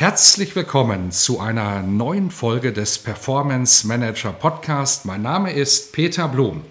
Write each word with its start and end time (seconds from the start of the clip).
Herzlich 0.00 0.56
willkommen 0.56 1.12
zu 1.12 1.40
einer 1.40 1.82
neuen 1.82 2.30
Folge 2.30 2.72
des 2.72 2.96
Performance 2.96 3.86
Manager 3.86 4.32
Podcast. 4.32 5.04
Mein 5.04 5.20
Name 5.20 5.52
ist 5.52 5.92
Peter 5.92 6.26
Blum. 6.26 6.62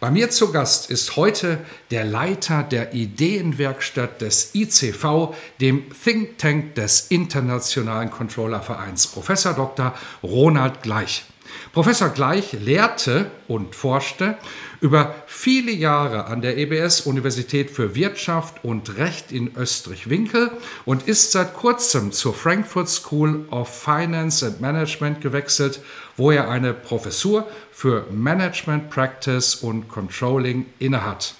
Bei 0.00 0.10
mir 0.10 0.30
zu 0.30 0.50
Gast 0.50 0.90
ist 0.90 1.14
heute 1.14 1.60
der 1.92 2.04
Leiter 2.04 2.64
der 2.64 2.92
Ideenwerkstatt 2.92 4.20
des 4.20 4.56
ICV, 4.56 5.36
dem 5.60 5.84
Think 6.02 6.38
Tank 6.38 6.74
des 6.74 7.12
Internationalen 7.12 8.10
Controllervereins, 8.10 9.06
Professor 9.06 9.52
Dr. 9.52 9.94
Ronald 10.24 10.82
Gleich. 10.82 11.26
Professor 11.74 12.10
Gleich 12.10 12.52
lehrte 12.52 13.32
und 13.48 13.74
forschte 13.74 14.38
über 14.80 15.12
viele 15.26 15.72
Jahre 15.72 16.26
an 16.26 16.40
der 16.40 16.56
EBS 16.56 17.00
Universität 17.00 17.68
für 17.68 17.96
Wirtschaft 17.96 18.62
und 18.62 18.96
Recht 18.96 19.32
in 19.32 19.56
Österreich-Winkel 19.56 20.52
und 20.84 21.08
ist 21.08 21.32
seit 21.32 21.52
kurzem 21.52 22.12
zur 22.12 22.32
Frankfurt 22.32 22.88
School 22.88 23.44
of 23.50 23.68
Finance 23.68 24.46
and 24.46 24.60
Management 24.60 25.20
gewechselt, 25.20 25.80
wo 26.16 26.30
er 26.30 26.48
eine 26.48 26.74
Professur 26.74 27.48
für 27.72 28.06
Management 28.12 28.88
Practice 28.88 29.56
und 29.56 29.88
Controlling 29.88 30.66
innehat. 30.78 31.34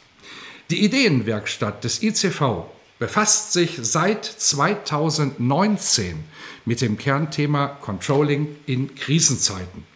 Die 0.68 0.84
Ideenwerkstatt 0.84 1.84
des 1.84 2.02
ICV 2.02 2.64
befasst 2.98 3.52
sich 3.52 3.78
seit 3.82 4.24
2019 4.24 6.24
mit 6.64 6.80
dem 6.80 6.98
Kernthema 6.98 7.68
Controlling 7.80 8.56
in 8.66 8.96
Krisenzeiten. 8.96 9.93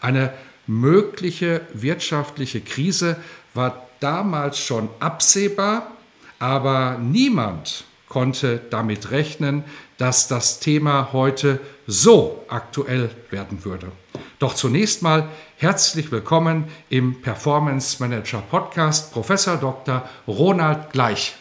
Eine 0.00 0.32
mögliche 0.66 1.62
wirtschaftliche 1.72 2.60
Krise 2.60 3.16
war 3.54 3.86
damals 4.00 4.58
schon 4.58 4.88
absehbar, 5.00 5.90
aber 6.38 6.98
niemand 7.00 7.84
konnte 8.08 8.60
damit 8.70 9.10
rechnen, 9.10 9.64
dass 9.98 10.28
das 10.28 10.60
Thema 10.60 11.12
heute 11.12 11.58
so 11.86 12.44
aktuell 12.48 13.10
werden 13.30 13.64
würde. 13.64 13.90
Doch 14.38 14.54
zunächst 14.54 15.02
mal 15.02 15.28
herzlich 15.56 16.12
willkommen 16.12 16.64
im 16.90 17.22
Performance 17.22 17.96
Manager 18.00 18.42
Podcast, 18.50 19.12
Professor 19.12 19.56
Dr. 19.56 20.08
Ronald 20.28 20.92
Gleich. 20.92 21.34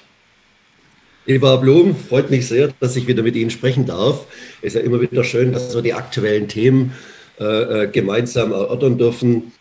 Lieber 1.25 1.57
Blum, 1.57 1.95
freut 1.95 2.29
mich 2.29 2.47
sehr, 2.47 2.71
dass 2.79 2.95
ich 2.95 3.07
wieder 3.07 3.23
mit 3.23 3.35
Ihnen 3.35 3.49
sprechen 3.49 3.85
darf. 3.85 4.25
Es 4.61 4.75
ist 4.75 4.75
ja 4.75 4.81
immer 4.81 5.01
wieder 5.01 5.23
schön, 5.23 5.51
dass 5.51 5.71
so 5.71 5.81
die 5.81 5.93
aktuellen 5.93 6.47
Themen 6.47 6.93
äh, 7.39 7.83
äh, 7.83 7.87
gemeinsam 7.87 8.51
erörtern 8.51 8.97
dürfen. 8.97 9.51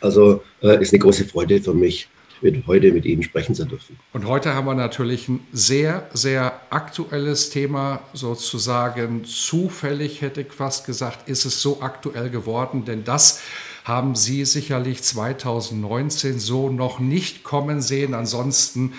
Also 0.00 0.42
äh, 0.62 0.80
ist 0.80 0.92
eine 0.92 1.00
große 1.00 1.24
Freude 1.24 1.60
für 1.60 1.74
mich, 1.74 2.08
mit, 2.40 2.66
heute 2.66 2.92
mit 2.92 3.04
Ihnen 3.04 3.22
sprechen 3.22 3.54
zu 3.54 3.64
dürfen. 3.64 3.98
Und 4.12 4.26
heute 4.26 4.54
haben 4.54 4.66
wir 4.66 4.74
natürlich 4.74 5.28
ein 5.28 5.40
sehr, 5.52 6.08
sehr 6.12 6.60
aktuelles 6.70 7.50
Thema, 7.50 8.02
sozusagen 8.12 9.24
zufällig 9.24 10.22
hätte 10.22 10.42
ich 10.42 10.52
fast 10.52 10.86
gesagt, 10.86 11.28
ist 11.28 11.44
es 11.44 11.60
so 11.62 11.80
aktuell 11.82 12.30
geworden, 12.30 12.84
denn 12.84 13.04
das 13.04 13.40
haben 13.84 14.14
Sie 14.14 14.44
sicherlich 14.44 15.02
2019 15.02 16.38
so 16.38 16.68
noch 16.68 17.00
nicht 17.00 17.42
kommen 17.42 17.80
sehen. 17.80 18.14
Ansonsten 18.14 18.94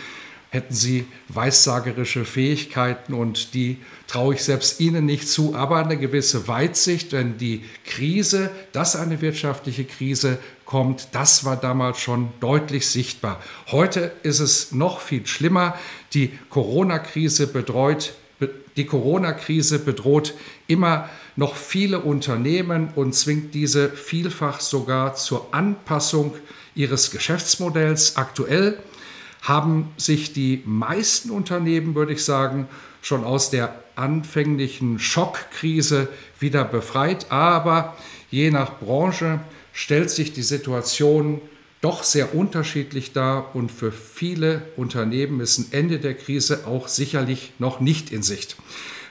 hätten 0.53 0.75
sie 0.75 1.07
weissagerische 1.29 2.25
Fähigkeiten 2.25 3.15
und 3.15 3.55
die 3.55 3.77
traue 4.05 4.35
ich 4.35 4.43
selbst 4.43 4.79
ihnen 4.79 5.03
nicht 5.03 5.27
zu, 5.27 5.55
aber 5.55 5.77
eine 5.77 5.97
gewisse 5.97 6.47
Weitsicht, 6.47 7.11
denn 7.11 7.39
die 7.39 7.63
Krise, 7.87 8.51
dass 8.71 8.95
eine 8.95 9.19
wirtschaftliche 9.19 9.83
Krise 9.83 10.37
kommt, 10.63 11.07
das 11.13 11.43
war 11.43 11.55
damals 11.55 11.99
schon 11.99 12.29
deutlich 12.39 12.85
sichtbar. 12.87 13.41
Heute 13.71 14.11
ist 14.21 14.41
es 14.41 14.71
noch 14.71 15.01
viel 15.01 15.25
schlimmer. 15.25 15.75
Die 16.13 16.31
Corona-Krise 16.51 17.47
bedroht, 17.47 18.13
die 18.75 18.85
Corona-Krise 18.85 19.79
bedroht 19.79 20.35
immer 20.67 21.09
noch 21.35 21.55
viele 21.55 22.01
Unternehmen 22.01 22.89
und 22.93 23.15
zwingt 23.15 23.55
diese 23.55 23.89
vielfach 23.89 24.59
sogar 24.59 25.15
zur 25.15 25.47
Anpassung 25.51 26.35
ihres 26.75 27.09
Geschäftsmodells. 27.09 28.17
Aktuell 28.17 28.77
haben 29.43 29.91
sich 29.97 30.33
die 30.33 30.63
meisten 30.65 31.29
Unternehmen, 31.29 31.95
würde 31.95 32.13
ich 32.13 32.23
sagen, 32.23 32.67
schon 33.01 33.23
aus 33.23 33.51
der 33.51 33.83
anfänglichen 33.95 34.97
Schockkrise 34.97 36.07
wieder 36.39 36.63
befreit. 36.63 37.31
Aber 37.31 37.95
je 38.31 38.49
nach 38.49 38.79
Branche 38.79 39.41
stellt 39.73 40.09
sich 40.09 40.33
die 40.33 40.41
Situation 40.41 41.41
doch 41.81 42.03
sehr 42.03 42.33
unterschiedlich 42.33 43.11
dar 43.11 43.53
und 43.55 43.69
für 43.69 43.91
viele 43.91 44.61
Unternehmen 44.77 45.41
ist 45.41 45.57
ein 45.57 45.67
Ende 45.71 45.99
der 45.99 46.13
Krise 46.13 46.65
auch 46.65 46.87
sicherlich 46.87 47.51
noch 47.59 47.81
nicht 47.81 48.13
in 48.13 48.23
Sicht. 48.23 48.55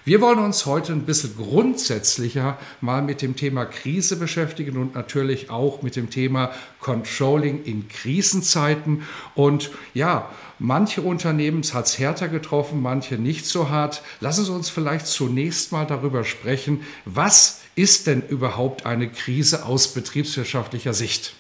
Wir 0.04 0.20
wollen 0.20 0.40
uns 0.40 0.66
heute 0.66 0.92
ein 0.92 1.06
bisschen 1.06 1.36
grundsätzlicher 1.36 2.58
mal 2.80 3.02
mit 3.02 3.22
dem 3.22 3.36
Thema 3.36 3.64
Krise 3.66 4.16
beschäftigen 4.16 4.76
und 4.76 4.96
natürlich 4.96 5.48
auch 5.48 5.82
mit 5.82 5.94
dem 5.94 6.10
Thema 6.10 6.50
Controlling 6.80 7.62
in 7.64 7.86
Krisenzeiten. 7.86 9.04
Und 9.36 9.70
ja, 9.94 10.28
manche 10.58 11.02
Unternehmen 11.02 11.62
hat 11.62 11.86
es 11.86 12.00
härter 12.00 12.26
getroffen, 12.26 12.82
manche 12.82 13.14
nicht 13.14 13.46
so 13.46 13.68
hart. 13.68 14.02
Lassen 14.18 14.44
Sie 14.44 14.52
uns 14.52 14.70
vielleicht 14.70 15.06
zunächst 15.06 15.70
mal 15.70 15.86
darüber 15.86 16.24
sprechen, 16.24 16.80
was 17.04 17.60
ist 17.76 18.08
denn 18.08 18.22
überhaupt 18.22 18.84
eine 18.84 19.08
Krise 19.08 19.64
aus 19.64 19.94
betriebswirtschaftlicher 19.94 20.94
Sicht? 20.94 21.34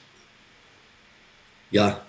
Ja, 1.72 2.00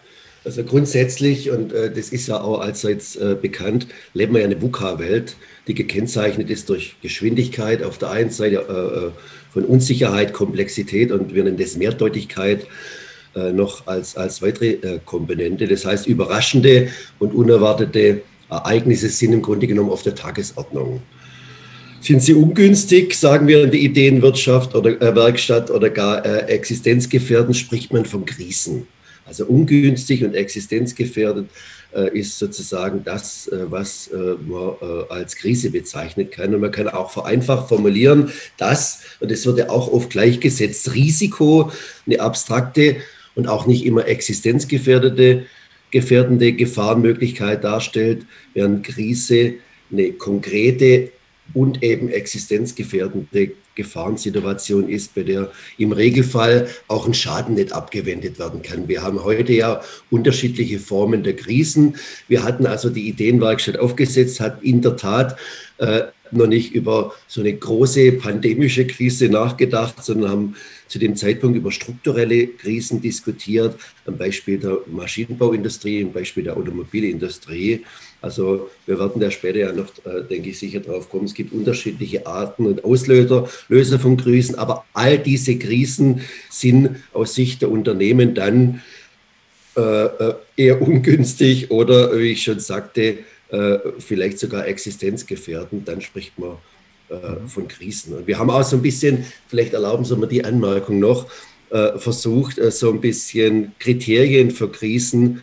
also 0.46 0.64
grundsätzlich, 0.64 1.52
und 1.52 1.72
äh, 1.72 1.92
das 1.92 2.10
ist 2.10 2.28
ja 2.28 2.42
auch 2.42 2.60
allseits 2.60 3.16
äh, 3.16 3.36
bekannt, 3.40 3.88
leben 4.14 4.34
wir 4.34 4.42
ja 4.42 4.48
in 4.48 4.54
einer 4.54 4.62
VUCA-Welt, 4.62 5.36
die 5.68 5.74
gekennzeichnet 5.74 6.50
ist 6.50 6.70
durch 6.70 6.96
Geschwindigkeit 7.02 7.84
auf 7.84 7.98
der 7.98 8.12
einen 8.12 8.30
Seite 8.30 8.56
äh, 8.58 9.08
äh, 9.08 9.12
von 9.54 9.66
Unsicherheit, 9.66 10.34
Komplexität 10.34 11.12
und 11.12 11.34
wir 11.34 11.44
nennen 11.44 11.58
das 11.58 11.78
Mehrdeutigkeit 11.78 12.68
äh, 13.36 13.54
noch 13.54 13.88
als, 13.88 14.18
als 14.18 14.42
weitere 14.42 14.72
äh, 14.74 15.00
Komponente. 15.06 15.68
Das 15.68 15.86
heißt, 15.86 16.08
überraschende 16.08 16.90
und 17.20 17.34
unerwartete 17.34 18.22
Ereignisse 18.50 19.10
sind 19.10 19.32
im 19.32 19.42
Grunde 19.42 19.68
genommen 19.68 19.92
auf 19.92 20.04
der 20.04 20.16
Tagesordnung. 20.16 21.02
Sind 22.02 22.22
sie 22.22 22.34
ungünstig, 22.34 23.16
sagen 23.16 23.48
wir 23.48 23.64
in 23.64 23.72
der 23.72 23.80
Ideenwirtschaft 23.80 24.76
oder 24.76 25.00
Werkstatt 25.16 25.72
oder 25.72 25.90
gar 25.90 26.26
existenzgefährdend, 26.50 27.56
spricht 27.56 27.94
man 27.94 28.04
von 28.04 28.26
Krisen. 28.26 28.88
Also 29.26 29.46
ungünstig 29.46 30.24
und 30.24 30.34
existenzgefährdet 30.34 31.48
äh, 31.96 32.18
ist 32.18 32.40
sozusagen 32.40 33.04
das, 33.04 33.48
äh, 33.48 33.72
was 33.72 34.08
äh, 34.08 34.18
man 34.18 34.74
als 35.10 35.36
Krise 35.36 35.70
bezeichnen 35.70 36.30
kann. 36.30 36.54
Und 36.54 36.62
man 36.62 36.72
kann 36.72 36.88
auch 36.88 37.12
vereinfacht 37.12 37.70
formulieren, 37.70 38.32
dass, 38.58 39.02
und 39.20 39.32
das 39.32 39.46
wird 39.46 39.60
ja 39.60 39.70
auch 39.70 39.92
oft 39.92 40.10
gleichgesetzt, 40.10 40.94
Risiko 40.94 41.72
eine 42.06 42.20
abstrakte 42.20 42.98
und 43.36 43.48
auch 43.48 43.66
nicht 43.66 43.86
immer 43.86 44.08
existenzgefährdete 44.08 45.46
gefährdende 45.94 46.54
Gefahrenmöglichkeit 46.54 47.64
darstellt, 47.64 48.26
während 48.56 48.84
Krise 48.84 49.54
eine 49.92 50.12
konkrete 50.14 51.12
und 51.54 51.84
eben 51.84 52.10
existenzgefährdende 52.10 53.52
Gefahrensituation 53.76 54.88
ist, 54.88 55.16
bei 55.16 55.24
der 55.24 55.52
im 55.78 55.92
Regelfall 55.92 56.68
auch 56.88 57.08
ein 57.08 57.14
Schaden 57.14 57.56
nicht 57.56 57.74
abgewendet 57.74 58.40
werden 58.40 58.62
kann. 58.62 58.88
Wir 58.88 59.02
haben 59.02 59.24
heute 59.24 59.54
ja 59.54 59.82
unterschiedliche 60.10 60.80
Formen 60.80 61.24
der 61.24 61.36
Krisen. 61.36 61.96
Wir 62.28 62.44
hatten 62.44 62.66
also 62.66 62.90
die 62.90 63.08
Ideenwerkstatt 63.08 63.78
aufgesetzt, 63.80 64.40
hat 64.40 64.64
in 64.64 64.82
der 64.82 64.96
Tat 64.96 65.38
äh, 65.78 66.04
noch 66.32 66.48
nicht 66.48 66.74
über 66.74 67.14
so 67.28 67.42
eine 67.42 67.54
große 67.54 68.14
pandemische 68.14 68.88
Krise 68.88 69.30
nachgedacht, 69.30 70.04
sondern 70.04 70.32
haben 70.32 70.56
zu 70.94 71.00
dem 71.00 71.16
Zeitpunkt 71.16 71.58
über 71.58 71.72
strukturelle 71.72 72.46
Krisen 72.46 73.02
diskutiert, 73.02 73.76
am 74.06 74.16
Beispiel 74.16 74.60
der 74.60 74.78
Maschinenbauindustrie, 74.86 76.04
am 76.04 76.14
Beispiel 76.14 76.44
der 76.44 76.56
Automobilindustrie. 76.56 77.84
Also 78.22 78.70
wir 78.86 79.00
werden 79.00 79.20
da 79.20 79.32
später 79.32 79.58
ja 79.58 79.72
noch, 79.72 79.88
äh, 80.06 80.22
denke 80.30 80.52
ich, 80.52 80.60
sicher 80.60 80.82
drauf 80.82 81.10
kommen. 81.10 81.26
Es 81.26 81.34
gibt 81.34 81.52
unterschiedliche 81.52 82.28
Arten 82.28 82.68
und 82.68 82.86
Auslöser 82.86 83.50
Löser 83.70 83.98
von 83.98 84.18
Krisen, 84.18 84.54
aber 84.54 84.86
all 84.94 85.18
diese 85.18 85.58
Krisen 85.58 86.22
sind 86.52 86.98
aus 87.12 87.34
Sicht 87.34 87.64
der 87.64 87.72
Unternehmen 87.72 88.36
dann 88.36 88.84
äh, 89.76 90.34
eher 90.56 90.80
ungünstig 90.80 91.72
oder, 91.72 92.16
wie 92.20 92.34
ich 92.34 92.44
schon 92.44 92.60
sagte, 92.60 93.18
äh, 93.50 93.80
vielleicht 93.98 94.38
sogar 94.38 94.68
existenzgefährdend, 94.68 95.88
dann 95.88 96.02
spricht 96.02 96.38
man 96.38 96.58
äh, 97.14 97.40
mhm. 97.40 97.48
von 97.48 97.68
Krisen. 97.68 98.16
Und 98.16 98.28
wir 98.28 98.40
haben 98.40 98.50
auch 98.50 98.64
so 98.64 98.76
ein 98.76 98.82
bisschen, 98.82 99.26
vielleicht 99.48 99.74
erlauben 99.74 100.04
Sie 100.04 100.16
mir 100.16 100.28
die 100.28 100.44
Anmerkung 100.44 101.00
noch, 101.00 101.28
äh, 101.70 101.98
versucht, 101.98 102.58
äh, 102.58 102.72
so 102.72 102.90
ein 102.92 103.02
bisschen 103.02 103.74
Kriterien 103.80 104.52
für 104.52 104.70
Krisen 104.70 105.42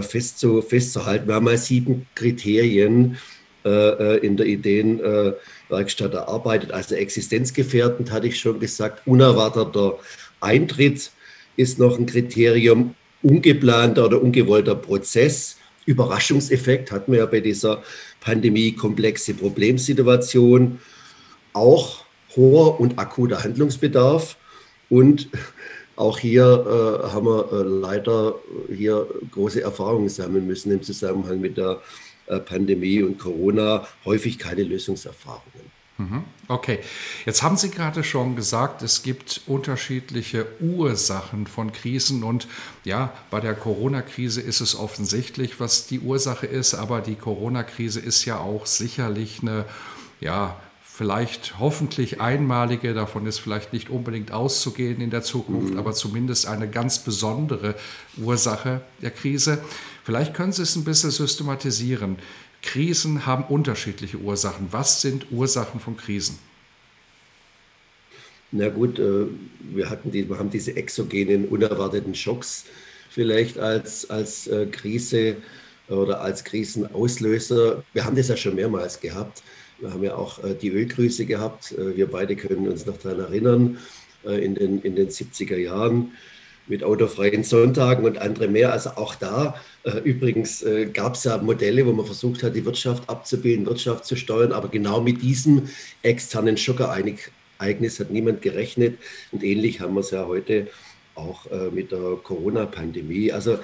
festzu, 0.00 0.62
festzuhalten. 0.62 1.28
Wir 1.28 1.34
haben 1.34 1.44
mal 1.44 1.58
sieben 1.58 2.06
Kriterien 2.14 3.18
in 3.62 4.36
der 4.38 4.46
Ideenwerkstatt 4.46 6.14
erarbeitet. 6.14 6.72
Also 6.72 6.94
existenzgefährdend 6.94 8.10
hatte 8.10 8.28
ich 8.28 8.40
schon 8.40 8.58
gesagt, 8.58 9.06
unerwarteter 9.06 9.98
Eintritt 10.40 11.10
ist 11.58 11.78
noch 11.78 11.98
ein 11.98 12.06
Kriterium, 12.06 12.94
ungeplanter 13.22 14.06
oder 14.06 14.22
ungewollter 14.22 14.76
Prozess, 14.76 15.58
Überraschungseffekt 15.90 16.92
hatten 16.92 17.12
wir 17.12 17.20
ja 17.20 17.26
bei 17.26 17.40
dieser 17.40 17.82
Pandemie, 18.20 18.72
komplexe 18.72 19.34
Problemsituation, 19.34 20.78
auch 21.52 22.04
hoher 22.36 22.78
und 22.78 22.98
akuter 22.98 23.42
Handlungsbedarf 23.42 24.36
und 24.88 25.28
auch 25.96 26.18
hier 26.18 26.44
äh, 26.44 27.12
haben 27.12 27.26
wir 27.26 27.52
äh, 27.52 27.62
leider 27.62 28.34
hier 28.74 29.06
große 29.32 29.60
Erfahrungen 29.60 30.08
sammeln 30.08 30.46
müssen 30.46 30.72
im 30.72 30.82
Zusammenhang 30.82 31.40
mit 31.40 31.58
der 31.58 31.80
äh, 32.26 32.38
Pandemie 32.38 33.02
und 33.02 33.18
Corona, 33.18 33.86
häufig 34.04 34.38
keine 34.38 34.62
Lösungserfahrungen. 34.62 35.79
Mhm. 36.00 36.24
Okay, 36.48 36.78
jetzt 37.26 37.42
haben 37.42 37.56
Sie 37.56 37.70
gerade 37.70 38.02
schon 38.02 38.34
gesagt, 38.34 38.82
es 38.82 39.02
gibt 39.02 39.42
unterschiedliche 39.46 40.46
Ursachen 40.60 41.46
von 41.46 41.72
Krisen 41.72 42.24
und 42.24 42.48
ja, 42.84 43.12
bei 43.30 43.40
der 43.40 43.54
Corona-Krise 43.54 44.40
ist 44.40 44.60
es 44.60 44.74
offensichtlich, 44.74 45.60
was 45.60 45.86
die 45.86 46.00
Ursache 46.00 46.46
ist, 46.46 46.74
aber 46.74 47.02
die 47.02 47.16
Corona-Krise 47.16 48.00
ist 48.00 48.24
ja 48.24 48.38
auch 48.38 48.64
sicherlich 48.64 49.42
eine, 49.42 49.66
ja, 50.20 50.56
vielleicht 50.82 51.58
hoffentlich 51.58 52.20
einmalige, 52.20 52.94
davon 52.94 53.26
ist 53.26 53.38
vielleicht 53.38 53.72
nicht 53.72 53.90
unbedingt 53.90 54.32
auszugehen 54.32 55.00
in 55.00 55.10
der 55.10 55.22
Zukunft, 55.22 55.74
mhm. 55.74 55.78
aber 55.78 55.92
zumindest 55.92 56.46
eine 56.46 56.68
ganz 56.68 56.98
besondere 57.00 57.74
Ursache 58.16 58.80
der 59.02 59.10
Krise. 59.10 59.62
Vielleicht 60.04 60.34
können 60.34 60.52
Sie 60.52 60.62
es 60.62 60.76
ein 60.76 60.84
bisschen 60.84 61.10
systematisieren. 61.10 62.16
Krisen 62.62 63.26
haben 63.26 63.44
unterschiedliche 63.44 64.18
Ursachen. 64.18 64.68
Was 64.70 65.00
sind 65.00 65.26
Ursachen 65.30 65.80
von 65.80 65.96
Krisen? 65.96 66.38
Na 68.52 68.68
gut, 68.68 68.98
äh, 68.98 69.26
wir, 69.60 69.88
hatten 69.90 70.10
die, 70.10 70.28
wir 70.28 70.38
haben 70.38 70.50
diese 70.50 70.76
exogenen, 70.76 71.48
unerwarteten 71.48 72.14
Schocks 72.14 72.64
vielleicht 73.08 73.58
als, 73.58 74.10
als 74.10 74.46
äh, 74.48 74.66
Krise 74.66 75.36
oder 75.88 76.20
als 76.20 76.44
Krisenauslöser. 76.44 77.82
Wir 77.92 78.04
haben 78.04 78.16
das 78.16 78.28
ja 78.28 78.36
schon 78.36 78.56
mehrmals 78.56 79.00
gehabt. 79.00 79.42
Wir 79.78 79.92
haben 79.92 80.02
ja 80.02 80.14
auch 80.14 80.42
äh, 80.42 80.54
die 80.54 80.70
Ölkrise 80.70 81.26
gehabt. 81.26 81.74
Wir 81.76 82.06
beide 82.08 82.36
können 82.36 82.68
uns 82.68 82.86
noch 82.86 82.98
daran 82.98 83.20
erinnern, 83.20 83.78
in 84.22 84.54
den, 84.54 84.82
in 84.82 84.96
den 84.96 85.08
70er 85.08 85.56
Jahren 85.56 86.12
mit 86.70 86.84
autofreien 86.84 87.44
Sonntagen 87.44 88.04
und 88.04 88.18
andere 88.18 88.48
mehr. 88.48 88.72
Also 88.72 88.90
auch 88.90 89.14
da 89.16 89.56
äh, 89.82 89.98
übrigens 90.04 90.62
äh, 90.62 90.86
gab 90.86 91.14
es 91.16 91.24
ja 91.24 91.36
Modelle, 91.36 91.84
wo 91.84 91.92
man 91.92 92.06
versucht 92.06 92.42
hat, 92.42 92.54
die 92.54 92.64
Wirtschaft 92.64 93.08
abzubilden, 93.10 93.66
Wirtschaft 93.66 94.06
zu 94.06 94.16
steuern, 94.16 94.52
aber 94.52 94.68
genau 94.68 95.00
mit 95.00 95.20
diesem 95.20 95.68
externen 96.02 96.56
Schockereignis 96.56 98.00
hat 98.00 98.10
niemand 98.10 98.40
gerechnet. 98.40 98.98
Und 99.32 99.42
ähnlich 99.42 99.80
haben 99.80 99.94
wir 99.94 100.00
es 100.00 100.12
ja 100.12 100.26
heute 100.26 100.68
auch 101.14 101.50
äh, 101.50 101.70
mit 101.70 101.92
der 101.92 102.16
Corona-Pandemie. 102.22 103.32
Also 103.32 103.58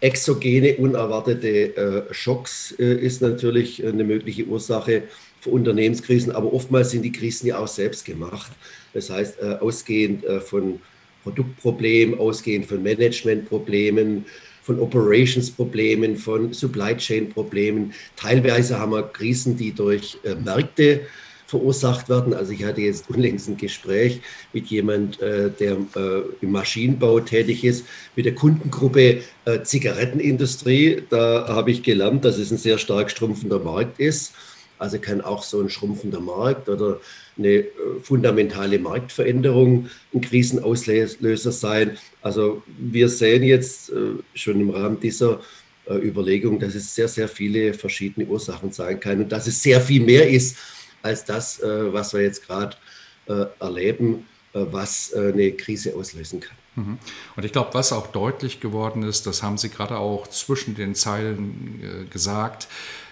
exogene, 0.00 0.76
unerwartete 0.76 1.76
äh, 1.76 2.14
Schocks 2.14 2.74
äh, 2.78 2.94
ist 2.94 3.20
natürlich 3.20 3.84
eine 3.84 4.04
mögliche 4.04 4.44
Ursache 4.44 5.04
für 5.40 5.50
Unternehmenskrisen, 5.50 6.32
aber 6.32 6.52
oftmals 6.52 6.90
sind 6.90 7.02
die 7.02 7.12
Krisen 7.12 7.48
ja 7.48 7.58
auch 7.58 7.68
selbst 7.68 8.04
gemacht. 8.04 8.52
Das 8.92 9.10
heißt, 9.10 9.40
äh, 9.40 9.56
ausgehend 9.60 10.24
von 10.46 10.80
Produktproblemen, 11.24 12.18
ausgehend 12.18 12.66
von 12.66 12.82
Managementproblemen, 12.82 14.24
von 14.62 14.78
Operations-Problemen, 14.78 16.16
von 16.16 16.52
Supply 16.52 16.96
Chain-Problemen. 16.96 17.92
Teilweise 18.16 18.78
haben 18.78 18.92
wir 18.92 19.02
Krisen, 19.02 19.56
die 19.56 19.72
durch 19.72 20.16
äh, 20.24 20.36
Märkte 20.36 21.00
verursacht 21.46 22.08
werden. 22.08 22.32
Also 22.32 22.52
ich 22.52 22.64
hatte 22.64 22.80
jetzt 22.80 23.10
unlängst 23.10 23.48
ein 23.48 23.56
Gespräch 23.56 24.20
mit 24.52 24.66
jemand, 24.68 25.20
äh, 25.20 25.50
der 25.50 25.76
äh, 25.96 26.22
im 26.40 26.52
Maschinenbau 26.52 27.20
tätig 27.20 27.64
ist, 27.64 27.84
mit 28.16 28.26
der 28.26 28.34
Kundengruppe 28.34 29.22
äh, 29.44 29.62
Zigarettenindustrie. 29.62 31.02
Da 31.10 31.46
habe 31.48 31.70
ich 31.70 31.82
gelernt, 31.82 32.24
dass 32.24 32.38
es 32.38 32.50
ein 32.50 32.58
sehr 32.58 32.78
stark 32.78 33.10
schrumpfender 33.10 33.58
Markt 33.58 34.00
ist. 34.00 34.32
Also 34.84 34.98
kann 34.98 35.22
auch 35.22 35.42
so 35.42 35.62
ein 35.62 35.70
schrumpfender 35.70 36.20
Markt 36.20 36.68
oder 36.68 37.00
eine 37.38 37.48
äh, 37.48 37.70
fundamentale 38.02 38.78
Marktveränderung 38.78 39.88
ein 40.12 40.20
Krisenauslöser 40.20 41.52
sein. 41.52 41.96
Also 42.20 42.62
wir 42.78 43.08
sehen 43.08 43.44
jetzt 43.44 43.88
äh, 43.88 44.18
schon 44.34 44.60
im 44.60 44.68
Rahmen 44.68 45.00
dieser 45.00 45.40
äh, 45.86 45.94
Überlegung, 45.94 46.60
dass 46.60 46.74
es 46.74 46.94
sehr, 46.94 47.08
sehr 47.08 47.28
viele 47.28 47.72
verschiedene 47.72 48.26
Ursachen 48.26 48.72
sein 48.72 49.00
kann 49.00 49.22
und 49.22 49.32
dass 49.32 49.46
es 49.46 49.62
sehr 49.62 49.80
viel 49.80 50.02
mehr 50.02 50.28
ist 50.28 50.58
als 51.00 51.24
das, 51.24 51.60
was 51.62 52.14
wir 52.14 52.22
jetzt 52.22 52.46
gerade 52.46 52.78
erleben, 53.60 54.24
was 54.54 55.12
eine 55.12 55.52
Krise 55.52 55.94
auslösen 55.94 56.40
kann. 56.40 56.56
Mhm. 56.76 56.98
Und 57.36 57.44
ich 57.44 57.52
glaube, 57.52 57.74
was 57.74 57.92
auch 57.92 58.06
deutlich 58.06 58.58
geworden 58.58 59.02
ist, 59.02 59.26
das 59.26 59.42
haben 59.42 59.58
Sie 59.58 59.68
gerade 59.68 59.98
auch 59.98 60.28
zwischen 60.28 60.74
den 60.74 60.94
Zeilen 60.94 62.08
gesagt, 62.08 62.68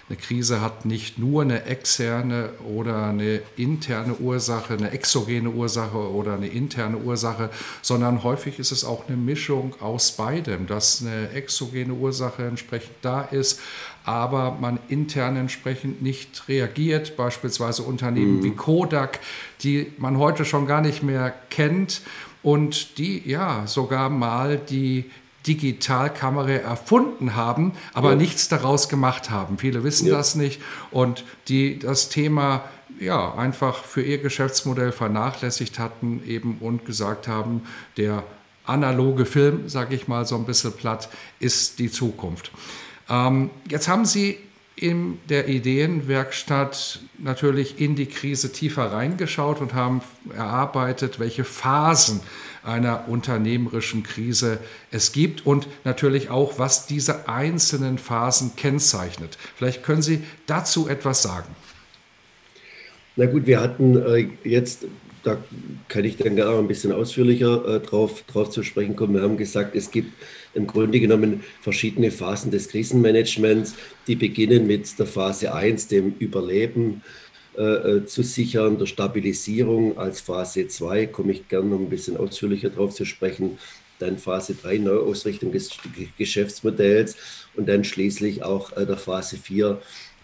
eine 0.09 0.17
Krise 0.17 0.59
hat 0.59 0.85
nicht 0.85 1.17
nur 1.17 1.43
eine 1.43 1.63
externe 1.63 2.49
oder 2.75 3.07
eine 3.07 3.41
interne 3.55 4.15
Ursache, 4.15 4.73
eine 4.73 4.91
exogene 4.91 5.49
Ursache 5.49 5.97
oder 5.97 6.33
eine 6.33 6.47
interne 6.47 6.97
Ursache, 6.97 7.49
sondern 7.81 8.23
häufig 8.23 8.59
ist 8.59 8.71
es 8.71 8.83
auch 8.83 9.07
eine 9.07 9.15
Mischung 9.15 9.75
aus 9.79 10.11
beidem, 10.11 10.67
dass 10.67 11.01
eine 11.01 11.29
exogene 11.31 11.93
Ursache 11.93 12.45
entsprechend 12.45 12.95
da 13.01 13.21
ist, 13.21 13.61
aber 14.03 14.57
man 14.59 14.77
intern 14.89 15.37
entsprechend 15.37 16.01
nicht 16.01 16.49
reagiert, 16.49 17.15
beispielsweise 17.15 17.83
Unternehmen 17.83 18.39
mhm. 18.39 18.43
wie 18.43 18.51
Kodak, 18.51 19.21
die 19.61 19.93
man 19.97 20.17
heute 20.17 20.43
schon 20.43 20.67
gar 20.67 20.81
nicht 20.81 21.01
mehr 21.01 21.33
kennt 21.49 22.01
und 22.41 22.97
die 22.97 23.23
ja 23.25 23.65
sogar 23.67 24.09
mal 24.09 24.57
die 24.57 25.09
Digitalkamera 25.47 26.51
erfunden 26.51 27.35
haben, 27.35 27.73
aber 27.93 28.11
ja. 28.11 28.15
nichts 28.15 28.47
daraus 28.47 28.89
gemacht 28.89 29.29
haben. 29.29 29.57
Viele 29.57 29.83
wissen 29.83 30.07
ja. 30.07 30.15
das 30.15 30.35
nicht 30.35 30.61
und 30.91 31.25
die 31.47 31.79
das 31.79 32.09
Thema 32.09 32.63
ja 32.99 33.33
einfach 33.35 33.83
für 33.83 34.01
ihr 34.01 34.19
Geschäftsmodell 34.19 34.91
vernachlässigt 34.91 35.79
hatten 35.79 36.21
eben 36.25 36.57
und 36.59 36.85
gesagt 36.85 37.27
haben, 37.27 37.63
der 37.97 38.23
analoge 38.65 39.25
Film, 39.25 39.67
sage 39.67 39.95
ich 39.95 40.07
mal 40.07 40.25
so 40.25 40.35
ein 40.35 40.45
bisschen 40.45 40.73
platt, 40.73 41.09
ist 41.39 41.79
die 41.79 41.91
Zukunft. 41.91 42.51
Ähm, 43.09 43.49
jetzt 43.69 43.87
haben 43.87 44.05
Sie 44.05 44.37
in 44.75 45.19
der 45.29 45.49
Ideenwerkstatt 45.49 46.99
natürlich 47.17 47.79
in 47.79 47.95
die 47.95 48.07
Krise 48.07 48.51
tiefer 48.51 48.91
reingeschaut 48.91 49.61
und 49.61 49.73
haben 49.73 50.01
erarbeitet, 50.35 51.19
welche 51.19 51.43
Phasen 51.43 52.21
einer 52.63 53.07
unternehmerischen 53.07 54.03
Krise 54.03 54.59
es 54.91 55.11
gibt 55.11 55.45
und 55.45 55.67
natürlich 55.83 56.29
auch, 56.29 56.59
was 56.59 56.85
diese 56.85 57.27
einzelnen 57.27 57.97
Phasen 57.97 58.55
kennzeichnet. 58.55 59.37
Vielleicht 59.55 59.83
können 59.83 60.01
Sie 60.01 60.23
dazu 60.45 60.87
etwas 60.87 61.21
sagen. 61.21 61.55
Na 63.15 63.25
gut, 63.25 63.45
wir 63.45 63.61
hatten 63.61 63.95
äh, 63.97 64.27
jetzt, 64.43 64.85
da 65.23 65.37
kann 65.87 66.03
ich 66.03 66.17
dann 66.17 66.35
gerne 66.35 66.57
ein 66.57 66.67
bisschen 66.67 66.91
ausführlicher 66.91 67.75
äh, 67.75 67.79
drauf, 67.79 68.23
drauf 68.23 68.49
zu 68.49 68.63
sprechen 68.63 68.95
kommen. 68.95 69.13
Wir 69.13 69.21
haben 69.21 69.37
gesagt, 69.37 69.75
es 69.75 69.91
gibt 69.91 70.13
im 70.55 70.65
Grunde 70.65 70.99
genommen 70.99 71.43
verschiedene 71.61 72.11
Phasen 72.11 72.51
des 72.51 72.69
Krisenmanagements, 72.69 73.75
die 74.07 74.15
beginnen 74.15 74.65
mit 74.65 74.97
der 74.97 75.05
Phase 75.05 75.53
1, 75.53 75.87
dem 75.87 76.15
Überleben 76.19 77.03
äh, 77.57 77.61
äh, 77.61 78.05
zu 78.05 78.23
sichern, 78.23 78.79
der 78.79 78.87
Stabilisierung 78.87 79.97
als 79.97 80.21
Phase 80.21 80.67
2, 80.67 81.05
komme 81.07 81.33
ich 81.33 81.47
gerne 81.47 81.69
noch 81.69 81.79
ein 81.79 81.89
bisschen 81.89 82.17
ausführlicher 82.17 82.69
darauf 82.69 82.95
zu 82.95 83.05
sprechen. 83.05 83.59
Dann 83.99 84.17
Phase 84.17 84.55
3, 84.55 84.79
Neuausrichtung 84.79 85.51
des 85.51 85.69
Geschäftsmodells 86.17 87.15
und 87.55 87.69
dann 87.69 87.83
schließlich 87.83 88.43
auch 88.43 88.75
äh, 88.75 88.87
der 88.87 88.97
Phase 88.97 89.37
4, 89.37 89.79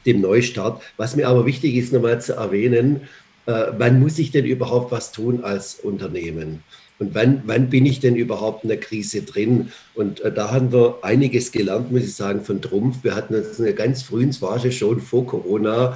dem 0.07 0.21
Neustart. 0.21 0.81
Was 0.97 1.15
mir 1.15 1.27
aber 1.27 1.45
wichtig 1.45 1.75
ist, 1.75 1.93
nochmal 1.93 2.19
zu 2.19 2.33
erwähnen, 2.33 3.01
äh, 3.45 3.67
wann 3.77 3.99
muss 3.99 4.17
ich 4.17 4.31
denn 4.31 4.45
überhaupt 4.45 4.91
was 4.91 5.11
tun 5.11 5.43
als 5.43 5.75
Unternehmen? 5.75 6.63
Und 6.97 7.15
wann, 7.15 7.43
wann 7.45 7.69
bin 7.69 7.85
ich 7.85 7.99
denn 7.99 8.15
überhaupt 8.15 8.63
in 8.63 8.69
der 8.69 8.79
Krise 8.79 9.21
drin? 9.21 9.71
Und 9.93 10.19
äh, 10.21 10.31
da 10.31 10.51
haben 10.51 10.71
wir 10.73 10.99
einiges 11.03 11.51
gelernt, 11.51 11.91
muss 11.91 12.03
ich 12.03 12.15
sagen, 12.15 12.43
von 12.43 12.61
Trumpf. 12.61 13.03
Wir 13.03 13.15
hatten 13.15 13.35
uns 13.35 13.61
ganz 13.75 14.01
frühen 14.01 14.33
Phase 14.33 14.71
schon 14.71 14.99
vor 14.99 15.25
Corona 15.25 15.95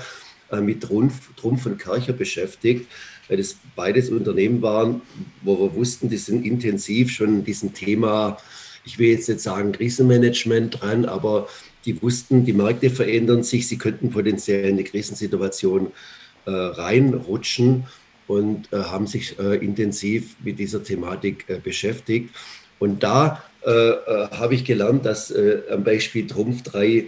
mit 0.62 0.82
Trumpf, 0.84 1.34
Trumpf 1.36 1.66
und 1.66 1.78
Kercher 1.78 2.14
beschäftigt, 2.14 2.88
weil 3.28 3.38
das 3.38 3.56
beides 3.76 4.10
Unternehmen 4.10 4.62
waren, 4.62 5.02
wo 5.42 5.60
wir 5.60 5.76
wussten, 5.76 6.10
die 6.10 6.18
sind 6.18 6.46
intensiv 6.46 7.12
schon 7.12 7.30
in 7.40 7.44
diesem 7.44 7.74
Thema 7.74 8.38
ich 8.86 9.00
will 9.00 9.10
jetzt 9.10 9.30
nicht 9.30 9.42
sagen 9.42 9.72
Krisenmanagement 9.72 10.82
dran, 10.82 11.06
aber 11.06 11.48
die 11.86 12.02
wussten, 12.02 12.46
die 12.46 12.54
Märkte 12.54 12.90
verändern 12.90 13.44
sich, 13.44 13.68
sie 13.68 13.78
könnten 13.78 14.10
potenziell 14.10 14.66
in 14.66 14.74
eine 14.76 14.84
Krisensituation 14.84 15.92
äh, 16.46 16.52
reinrutschen 16.52 17.86
und 18.28 18.72
äh, 18.72 18.78
haben 18.78 19.08
sich 19.08 19.38
äh, 19.40 19.56
intensiv 19.58 20.36
mit 20.44 20.60
dieser 20.60 20.84
Thematik 20.84 21.46
äh, 21.48 21.60
beschäftigt. 21.60 22.34
Und 22.80 23.04
da 23.04 23.44
äh, 23.66 23.70
äh, 23.70 24.30
habe 24.32 24.56
ich 24.56 24.66
gelernt, 24.66 25.06
dass 25.06 25.34
am 25.72 25.84
Beispiel 25.84 26.28
Trumpf 26.28 26.64
drei 26.64 27.06